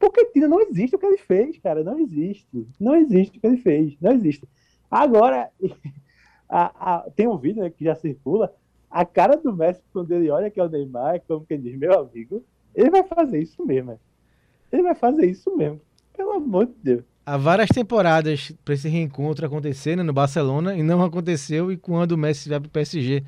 [0.00, 1.84] Porque Tina não existe o que ele fez, cara.
[1.84, 2.66] Não existe.
[2.80, 3.94] Não existe o que ele fez.
[4.00, 4.48] Não existe.
[4.90, 5.48] Agora,
[6.48, 8.52] a- a- tem um vídeo né, que já circula.
[8.90, 12.00] A cara do Messi, quando ele olha que é o Neymar, como quem diz, meu
[12.00, 12.42] amigo,
[12.74, 13.92] ele vai fazer isso mesmo.
[13.92, 13.98] é.
[14.72, 15.80] Ele vai fazer isso mesmo.
[16.16, 17.04] Pelo amor de Deus.
[17.24, 21.70] Há várias temporadas para esse reencontro acontecer né, no Barcelona e não aconteceu.
[21.70, 23.22] E quando o Messi vai para o PSG,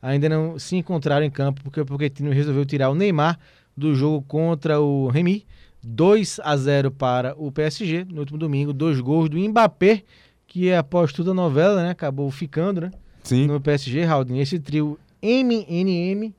[0.00, 3.38] ainda não se encontraram em campo, porque o Pochettino resolveu tirar o Neymar
[3.76, 5.44] do jogo contra o Remy.
[5.92, 8.72] 2 a 0 para o PSG no último domingo.
[8.72, 10.02] Dois gols do Mbappé,
[10.46, 12.90] que após toda a novela, né, acabou ficando né,
[13.22, 13.46] Sim.
[13.46, 14.04] no PSG.
[14.04, 16.34] Raul, esse trio MNM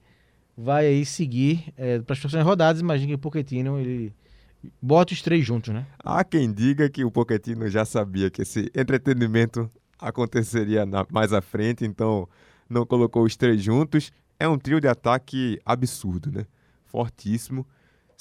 [0.56, 1.74] vai aí seguir
[2.06, 2.82] para as próximas rodadas.
[2.82, 4.14] Imagina que o Pochettino ele
[4.82, 5.86] bota os três juntos, né?
[6.04, 11.42] Há quem diga que o Pochettino já sabia que esse entretenimento aconteceria na- mais à
[11.42, 12.28] frente, então
[12.70, 14.12] não colocou os três juntos.
[14.40, 16.46] É um trio de ataque absurdo, né?
[16.86, 17.66] Fortíssimo.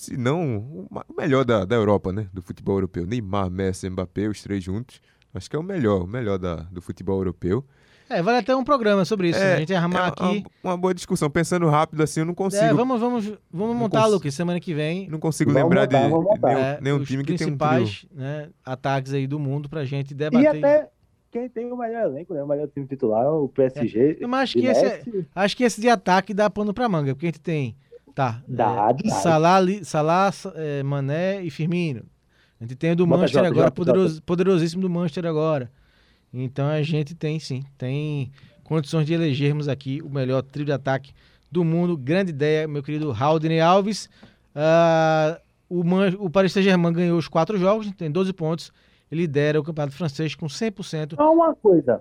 [0.00, 2.28] Se não, o melhor da, da Europa, né?
[2.32, 3.04] Do futebol europeu.
[3.04, 5.00] Neymar, Messi, Mbappé, os três juntos.
[5.34, 7.64] Acho que é o melhor, o melhor da, do futebol europeu.
[8.08, 9.40] É, vale até um programa sobre isso.
[9.40, 9.54] né?
[9.54, 10.44] A gente armar é aqui.
[10.62, 11.28] Uma, uma boa discussão.
[11.28, 14.72] Pensando rápido assim, eu não consigo, É, vamos, vamos, vamos montar, cons- Lucas, semana que
[14.72, 15.08] vem.
[15.10, 18.48] não consigo Vamos lembrar montar, de nenhum, é, nenhum time que tem um principais né,
[18.64, 20.48] ataques aí do mundo pra gente E debater.
[20.64, 20.88] até
[21.32, 22.42] quem tem o melhor elenco, né?
[22.42, 24.16] O melhor time titular, o PSG.
[24.20, 25.02] Eu acho de que esse é-.
[25.34, 27.76] Acho que esse de ataque dá pano pra manga, porque a gente tem.
[28.18, 28.42] Tá.
[28.48, 29.14] Dá, é, dá.
[29.14, 32.02] Salah, Salah é, Mané e Firmino.
[32.60, 35.70] A gente tem o do Bota Manchester Jota, agora, Jota, poderoso, poderosíssimo do Manchester agora.
[36.34, 38.32] Então a gente tem sim, tem
[38.64, 41.12] condições de elegermos aqui o melhor trio de ataque
[41.48, 41.96] do mundo.
[41.96, 44.10] Grande ideia, meu querido Haldane Alves.
[44.52, 48.72] Ah, o, Man- o Paris Saint-Germain ganhou os quatro jogos, tem 12 pontos,
[49.12, 51.14] e lidera o campeonato francês com 100%.
[51.14, 52.00] Só uma coisa.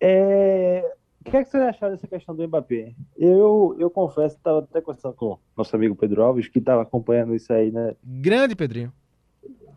[0.00, 2.94] É, O que, é que você achou dessa questão do Mbappé?
[3.16, 7.32] Eu, eu confesso que estava até conversando com nosso amigo Pedro Alves, que estava acompanhando
[7.32, 7.94] isso aí, né?
[8.02, 8.92] Grande, Pedrinho.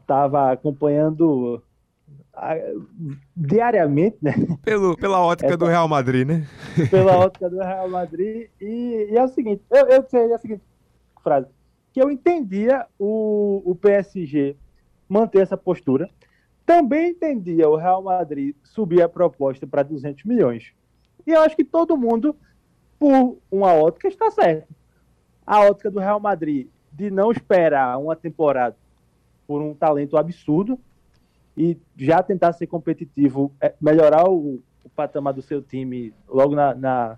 [0.01, 1.61] Estava acompanhando
[2.33, 2.55] ah,
[3.37, 4.33] diariamente, né?
[4.63, 6.47] Pelo, pela ótica Essa- do Real Madrid, né?
[6.89, 8.49] Pela ótica do Real Madrid.
[8.59, 10.63] E, e é o seguinte, eu, eu sei a seguinte
[11.23, 11.47] frase,
[11.93, 14.55] que eu entendia o, o PSG
[15.07, 16.09] manter essa postura.
[16.65, 20.73] Também entendia o Real Madrid subir a proposta para 200 milhões.
[21.25, 22.35] E eu acho que todo mundo,
[22.99, 24.73] por uma ótica, está certo.
[25.45, 28.75] A ótica do Real Madrid de não esperar uma temporada
[29.47, 30.79] por um talento absurdo
[31.57, 36.73] e já tentar ser competitivo, é, melhorar o, o patamar do seu time logo na,
[36.73, 37.17] na-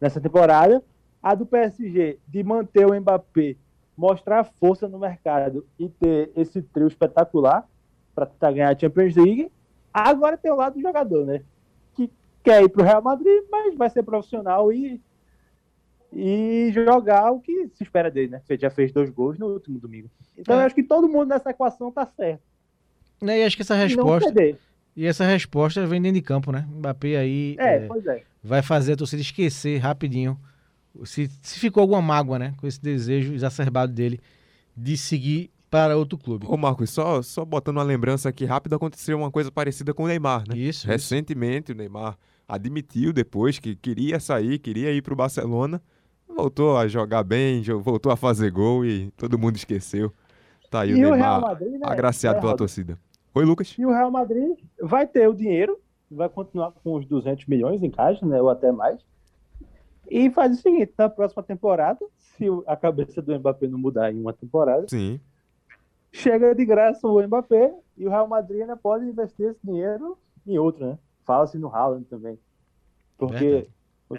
[0.00, 0.82] nessa temporada.
[1.22, 3.56] A do PSG de manter o Mbappé,
[3.96, 7.68] mostrar força no mercado e ter esse trio espetacular
[8.14, 9.52] para tentar ganhar a Champions League.
[9.92, 11.42] Agora tem o lado do jogador, né?
[12.42, 15.00] Que quer ir para o Real Madrid, mas vai ser profissional e,
[16.12, 18.42] e jogar o que se espera dele, né?
[18.48, 20.10] Ele já fez dois gols no último domingo.
[20.36, 20.62] Então É.
[20.62, 22.42] eu acho que todo mundo nessa equação tá certo.
[23.22, 24.32] Né, E acho que essa resposta.
[24.96, 26.66] E essa resposta vem dentro de campo, né?
[26.68, 28.22] Mbappé aí É, é, pois é.
[28.42, 30.38] vai fazer a torcida esquecer rapidinho
[31.04, 32.54] se, se ficou alguma mágoa, né?
[32.56, 34.18] Com esse desejo exacerbado dele
[34.76, 36.46] de seguir para outro clube.
[36.48, 40.08] Ô, Marcos, só, só botando uma lembrança aqui rápida, aconteceu uma coisa parecida com o
[40.08, 40.56] Neymar, né?
[40.56, 40.88] Isso, isso.
[40.88, 42.18] Recentemente, o Neymar
[42.50, 45.80] admitiu depois que queria sair, queria ir para o Barcelona,
[46.28, 50.12] voltou a jogar bem, voltou a fazer gol e todo mundo esqueceu.
[50.70, 51.80] Tá aí E o o Real Neymar Madrid, né?
[51.82, 52.98] agraciado É, pela torcida.
[53.34, 53.74] Oi, Lucas.
[53.78, 55.78] E o Real Madrid vai ter o dinheiro,
[56.10, 59.00] vai continuar com os 200 milhões em caixa, né, ou até mais.
[60.08, 64.20] E faz o seguinte, na próxima temporada, se a cabeça do Mbappé não mudar em
[64.20, 65.20] uma temporada, Sim.
[66.10, 70.58] chega de graça o Mbappé e o Real Madrid ainda pode investir esse dinheiro em
[70.58, 70.98] outro, né?
[71.30, 72.36] Fala-se no Haaland também.
[73.16, 73.68] Porque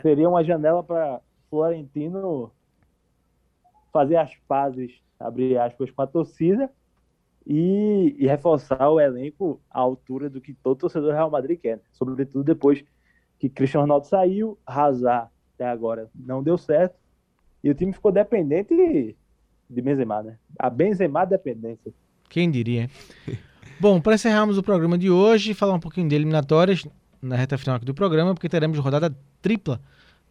[0.02, 2.54] seria uma janela para Florentino
[3.92, 6.72] fazer as pazes, abrir aspas, com a torcida
[7.46, 11.76] e, e reforçar o elenco à altura do que todo torcedor do Real Madrid quer.
[11.76, 11.82] né?
[11.92, 12.82] Sobretudo depois
[13.38, 16.96] que Cristiano Ronaldo saiu, Hazard até agora não deu certo
[17.62, 18.74] e o time ficou dependente
[19.70, 20.38] de Benzema, né?
[20.58, 21.94] A Benzema dependência.
[22.30, 22.84] Quem diria?
[22.84, 22.90] hein?
[23.82, 26.86] Bom, para encerrarmos o programa de hoje, falar um pouquinho de eliminatórias
[27.22, 29.80] na reta final aqui do programa, porque teremos rodada tripla.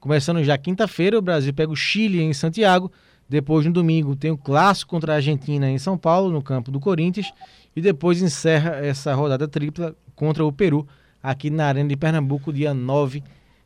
[0.01, 2.91] Começando já quinta-feira, o Brasil pega o Chile em Santiago.
[3.29, 6.81] Depois, no domingo, tem o clássico contra a Argentina em São Paulo, no campo do
[6.81, 7.33] Corinthians.
[7.77, 10.87] E depois encerra essa rodada tripla contra o Peru,
[11.23, 13.23] aqui na Arena de Pernambuco, dia 9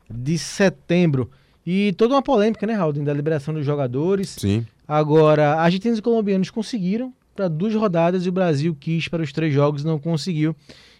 [0.09, 1.31] de setembro.
[1.65, 4.29] E toda uma polêmica, né, Raul, da liberação dos jogadores.
[4.29, 4.65] Sim.
[4.87, 9.53] Agora, argentinos e colombianos conseguiram para duas rodadas e o Brasil quis para os três
[9.53, 10.55] jogos e não conseguiu.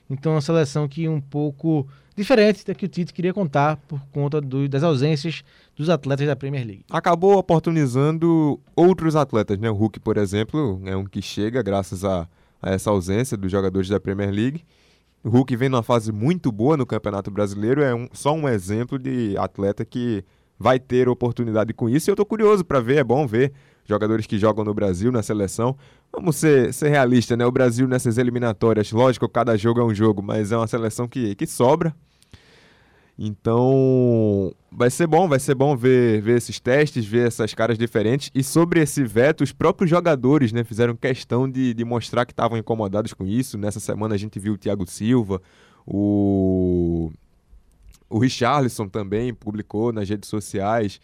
[0.10, 4.00] Então, é uma seleção que um pouco diferente da que o Tite queria contar por
[4.12, 5.44] conta do- das ausências
[5.76, 6.86] dos atletas da Premier League.
[6.90, 9.70] acabou oportunizando outros atletas, né?
[9.70, 12.28] O Hulk, por exemplo, é um que chega graças a,
[12.62, 14.64] a essa ausência dos jogadores da Premier League.
[15.24, 18.98] O Hulk vem numa fase muito boa no Campeonato Brasileiro, é um- só um exemplo
[18.98, 20.24] de atleta que
[20.58, 22.10] vai ter oportunidade com isso.
[22.10, 23.52] E eu tô curioso para ver, é bom ver
[23.86, 25.78] jogadores que jogam no Brasil, na seleção.
[26.12, 27.46] Vamos ser, ser realistas, né?
[27.46, 31.36] O Brasil nessas eliminatórias, lógico, cada jogo é um jogo, mas é uma seleção que,
[31.36, 31.96] que sobra.
[33.18, 38.30] Então, vai ser bom, vai ser bom ver, ver esses testes, ver essas caras diferentes.
[38.36, 42.58] E sobre esse veto, os próprios jogadores né, fizeram questão de, de mostrar que estavam
[42.58, 43.58] incomodados com isso.
[43.58, 45.42] Nessa semana a gente viu o Thiago Silva,
[45.88, 47.10] o,
[48.10, 51.00] o Richarlison também publicou nas redes sociais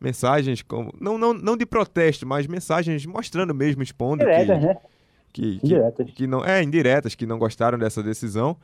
[0.00, 0.92] mensagens como.
[1.00, 4.76] Não, não, não de protesto, mas mensagens mostrando mesmo, expondo Diretas, que, né?
[5.32, 6.10] que, que, Indiretas.
[6.12, 8.56] que não é indiretas que não gostaram dessa decisão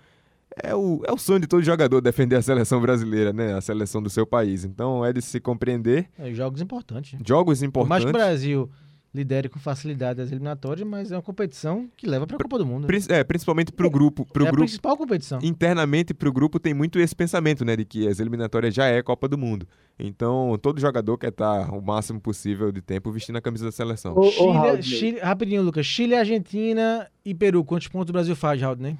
[0.63, 4.03] é o, é o sonho de todo jogador defender a seleção brasileira né a seleção
[4.03, 7.13] do seu país então é de se compreender É, jogos importantes.
[7.13, 7.21] né?
[7.27, 8.71] jogos importantes que o Brasil
[9.13, 12.65] lidere com facilidade as eliminatórias, mas é uma competição que leva para a Copa do
[12.65, 12.87] Mundo.
[12.87, 12.99] né?
[13.09, 15.41] É, principalmente pro grupo pro é a grupo principal competição.
[15.43, 19.27] internamente pro grupo tem muito esse pensamento né de que as eliminatórias já é Copa
[19.27, 19.67] do Mundo
[19.99, 24.15] então todo jogador quer estar o máximo possível de tempo vestindo a camisa da seleção
[24.15, 25.85] Ô, ô, Chile, Chile- rapidinho, Lucas.
[25.87, 27.65] Chile, Argentina e Peru.
[27.65, 28.97] Quantos pontos o Brasil faz, Raul, né?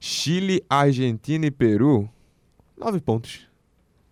[0.00, 2.08] Chile Argentina e Peru
[2.78, 3.46] nove pontos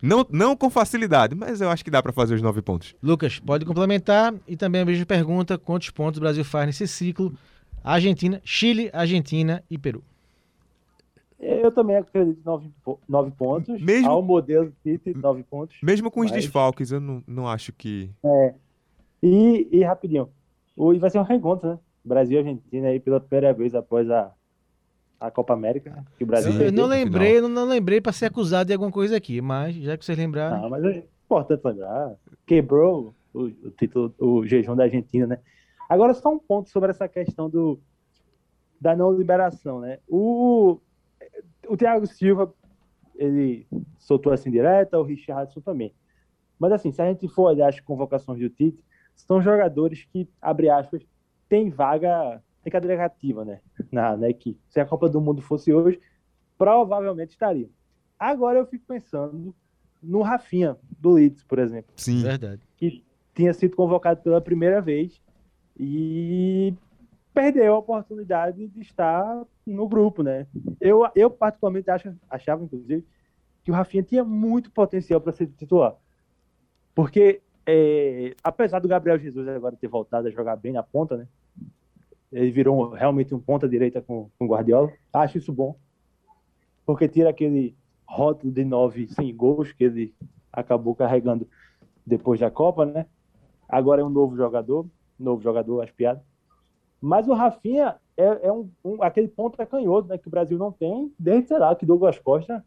[0.03, 2.95] não, não com facilidade, mas eu acho que dá pra fazer os nove pontos.
[3.03, 7.33] Lucas, pode complementar e também a mesma pergunta: quantos pontos o Brasil faz nesse ciclo?
[7.83, 10.03] Argentina, Chile, Argentina e Peru.
[11.41, 12.71] Eu também acredito em nove,
[13.09, 13.81] nove pontos.
[13.81, 15.77] Mesmo- Ao modelo Tite, nove pontos.
[15.83, 18.11] Mesmo com os Mas- desfalques, eu não, não acho que.
[19.23, 20.29] E, e rapidinho,
[20.77, 21.79] o, e vai ser um reencontro, né?
[22.05, 24.33] Brasil e Argentina aí pela primeira vez após a,
[25.21, 28.27] a Copa América, que o Brasil Eu, eu não lembrei, não, não lembrei pra ser
[28.27, 30.63] acusado de alguma coisa aqui, mas já que vocês lembraram.
[30.63, 32.15] Não, mas é importante lembrar.
[32.47, 35.39] Quebrou o, o título, o jejum da Argentina, né?
[35.89, 37.81] Agora, só um ponto sobre essa questão do,
[38.81, 39.99] da não liberação, né?
[40.07, 40.79] O,
[41.67, 42.53] o Thiago Silva,
[43.17, 43.67] ele
[43.99, 45.93] soltou assim direta, o Richardson também.
[46.59, 48.83] Mas, assim, se a gente for olhar as convocações do Tite,
[49.15, 51.03] são jogadores que, abre aspas,
[51.49, 53.61] tem vaga, tem cadeira cativa, né?
[53.91, 54.61] Na, na equipe.
[54.69, 55.99] Se a Copa do Mundo fosse hoje,
[56.57, 57.69] provavelmente estaria.
[58.19, 59.55] Agora eu fico pensando
[60.03, 62.23] no Rafinha, do Leeds, por exemplo, Sim.
[62.23, 62.63] Verdade.
[62.77, 63.03] que
[63.35, 65.21] tinha sido convocado pela primeira vez
[65.79, 66.75] e
[67.33, 70.47] perdeu a oportunidade de estar no grupo, né?
[70.81, 73.05] Eu, eu particularmente acho, achava, inclusive,
[73.65, 75.97] que o Rafinha tinha muito potencial para ser titular.
[76.95, 81.29] Porque, é, apesar do Gabriel Jesus agora ter voltado a jogar bem na ponta, né?
[82.31, 84.93] Ele virou realmente um ponta direita com o Guardiola.
[85.13, 85.79] Acho isso bom.
[86.85, 87.77] Porque tira aquele
[88.07, 90.15] rótulo de nove sem gols que ele
[90.53, 91.49] acabou carregando
[92.07, 93.07] depois da Copa, né?
[93.69, 94.87] Agora é um novo jogador,
[95.19, 96.23] novo jogador, as piadas.
[97.01, 100.19] Mas o Rafinha é, é um, um- aquele ponto canhoto, né?
[100.19, 102.65] Que o Brasil não tem desde, sei lá, que Douglas Costa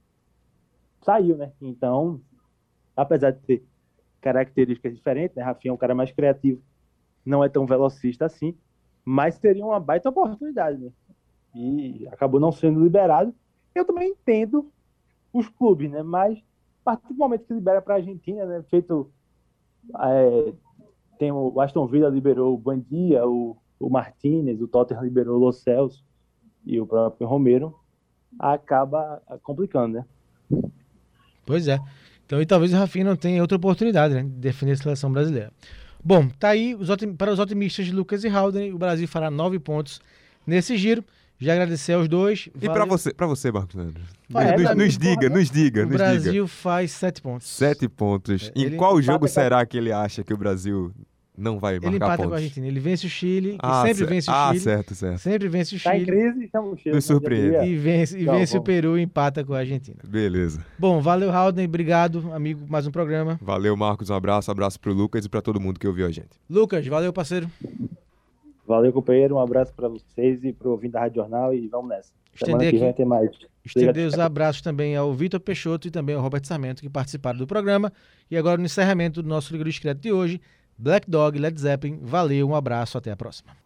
[1.02, 1.52] saiu, né?
[1.62, 2.22] Então,
[2.96, 3.66] apesar de ter
[4.22, 5.44] características diferentes, né?
[5.44, 6.62] Rafinha é um cara mais criativo,
[7.26, 8.58] não é tão velocista assim,
[9.04, 10.92] mas teria uma baita oportunidade, né?
[11.54, 13.34] E acabou não sendo liberado.
[13.74, 14.72] Eu também entendo
[15.34, 16.04] os clubes, né?
[16.04, 16.38] Mas
[16.82, 18.64] a partir do momento que libera para a Argentina, né?
[18.70, 19.12] Feito
[20.00, 20.54] é,
[21.18, 25.52] tem o Aston Villa liberou o Bandia, o, o Martinez, o Tottenham liberou o Lo
[25.52, 26.04] Celso
[26.66, 27.76] e o próprio Romero,
[28.40, 30.06] acaba complicando, né?
[31.46, 31.80] Pois é.
[32.26, 34.24] Então, e talvez o Rafinha não tenha outra oportunidade, né?
[34.24, 35.52] De defender a seleção brasileira.
[36.04, 39.60] Bom, tá aí os para os otimistas de Lucas e Haldane, o Brasil fará nove
[39.60, 40.00] pontos
[40.46, 41.04] nesse giro.
[41.40, 42.50] Já agradecer aos dois.
[42.62, 42.86] E Valeu.
[42.86, 44.04] você, pra você, Marcos Leandro?
[44.30, 46.48] Vai, nos, vai, nos diga, nos diga, O nos Brasil diga.
[46.48, 47.48] faz sete pontos.
[47.48, 48.52] Sete pontos.
[48.56, 50.92] Em Ele qual jogo será que ele acha que o Brasil
[51.42, 52.30] não vai Ele marcar empata pontos?
[52.30, 52.68] com a Argentina.
[52.68, 54.60] Ele vence o Chile, que Ah, sempre vence o ah, Chile.
[54.60, 55.18] certo, certo.
[55.20, 56.12] Sempre vence o Tá em Chile.
[56.12, 56.96] crise, então chega.
[56.96, 57.66] Nos surpreende.
[57.66, 58.62] E vence, e Não, vence o.
[58.62, 59.98] Peru e empata com a Argentina.
[60.08, 60.64] Beleza.
[60.80, 61.68] Bom, valeu, Haldane.
[61.68, 63.40] Obrigado, amigo, mais um programa.
[63.42, 64.10] Valeu, Marcos.
[64.10, 66.30] Um abraço, abraço pro Lucas e pra todo mundo que ouviu a gente.
[66.50, 67.50] Lucas, valeu, parceiro.
[68.68, 69.36] Valeu, companheiro.
[69.36, 72.12] Um abraço para vocês e para o ouvinte da Rádio Jornal e vamos nessa.
[72.34, 73.30] Estender que vem aqui- tem mais.
[73.66, 77.46] Estender os abraços também ao Vitor Peixoto e também ao Roberto Sarmento, que participaram do
[77.46, 77.92] programa.
[78.30, 80.40] E agora, no encerramento do nosso Liga do Discreto de hoje,
[80.82, 82.00] Black Dog, Led Zeppelin.
[82.02, 83.61] Valeu, um abraço, até a próxima.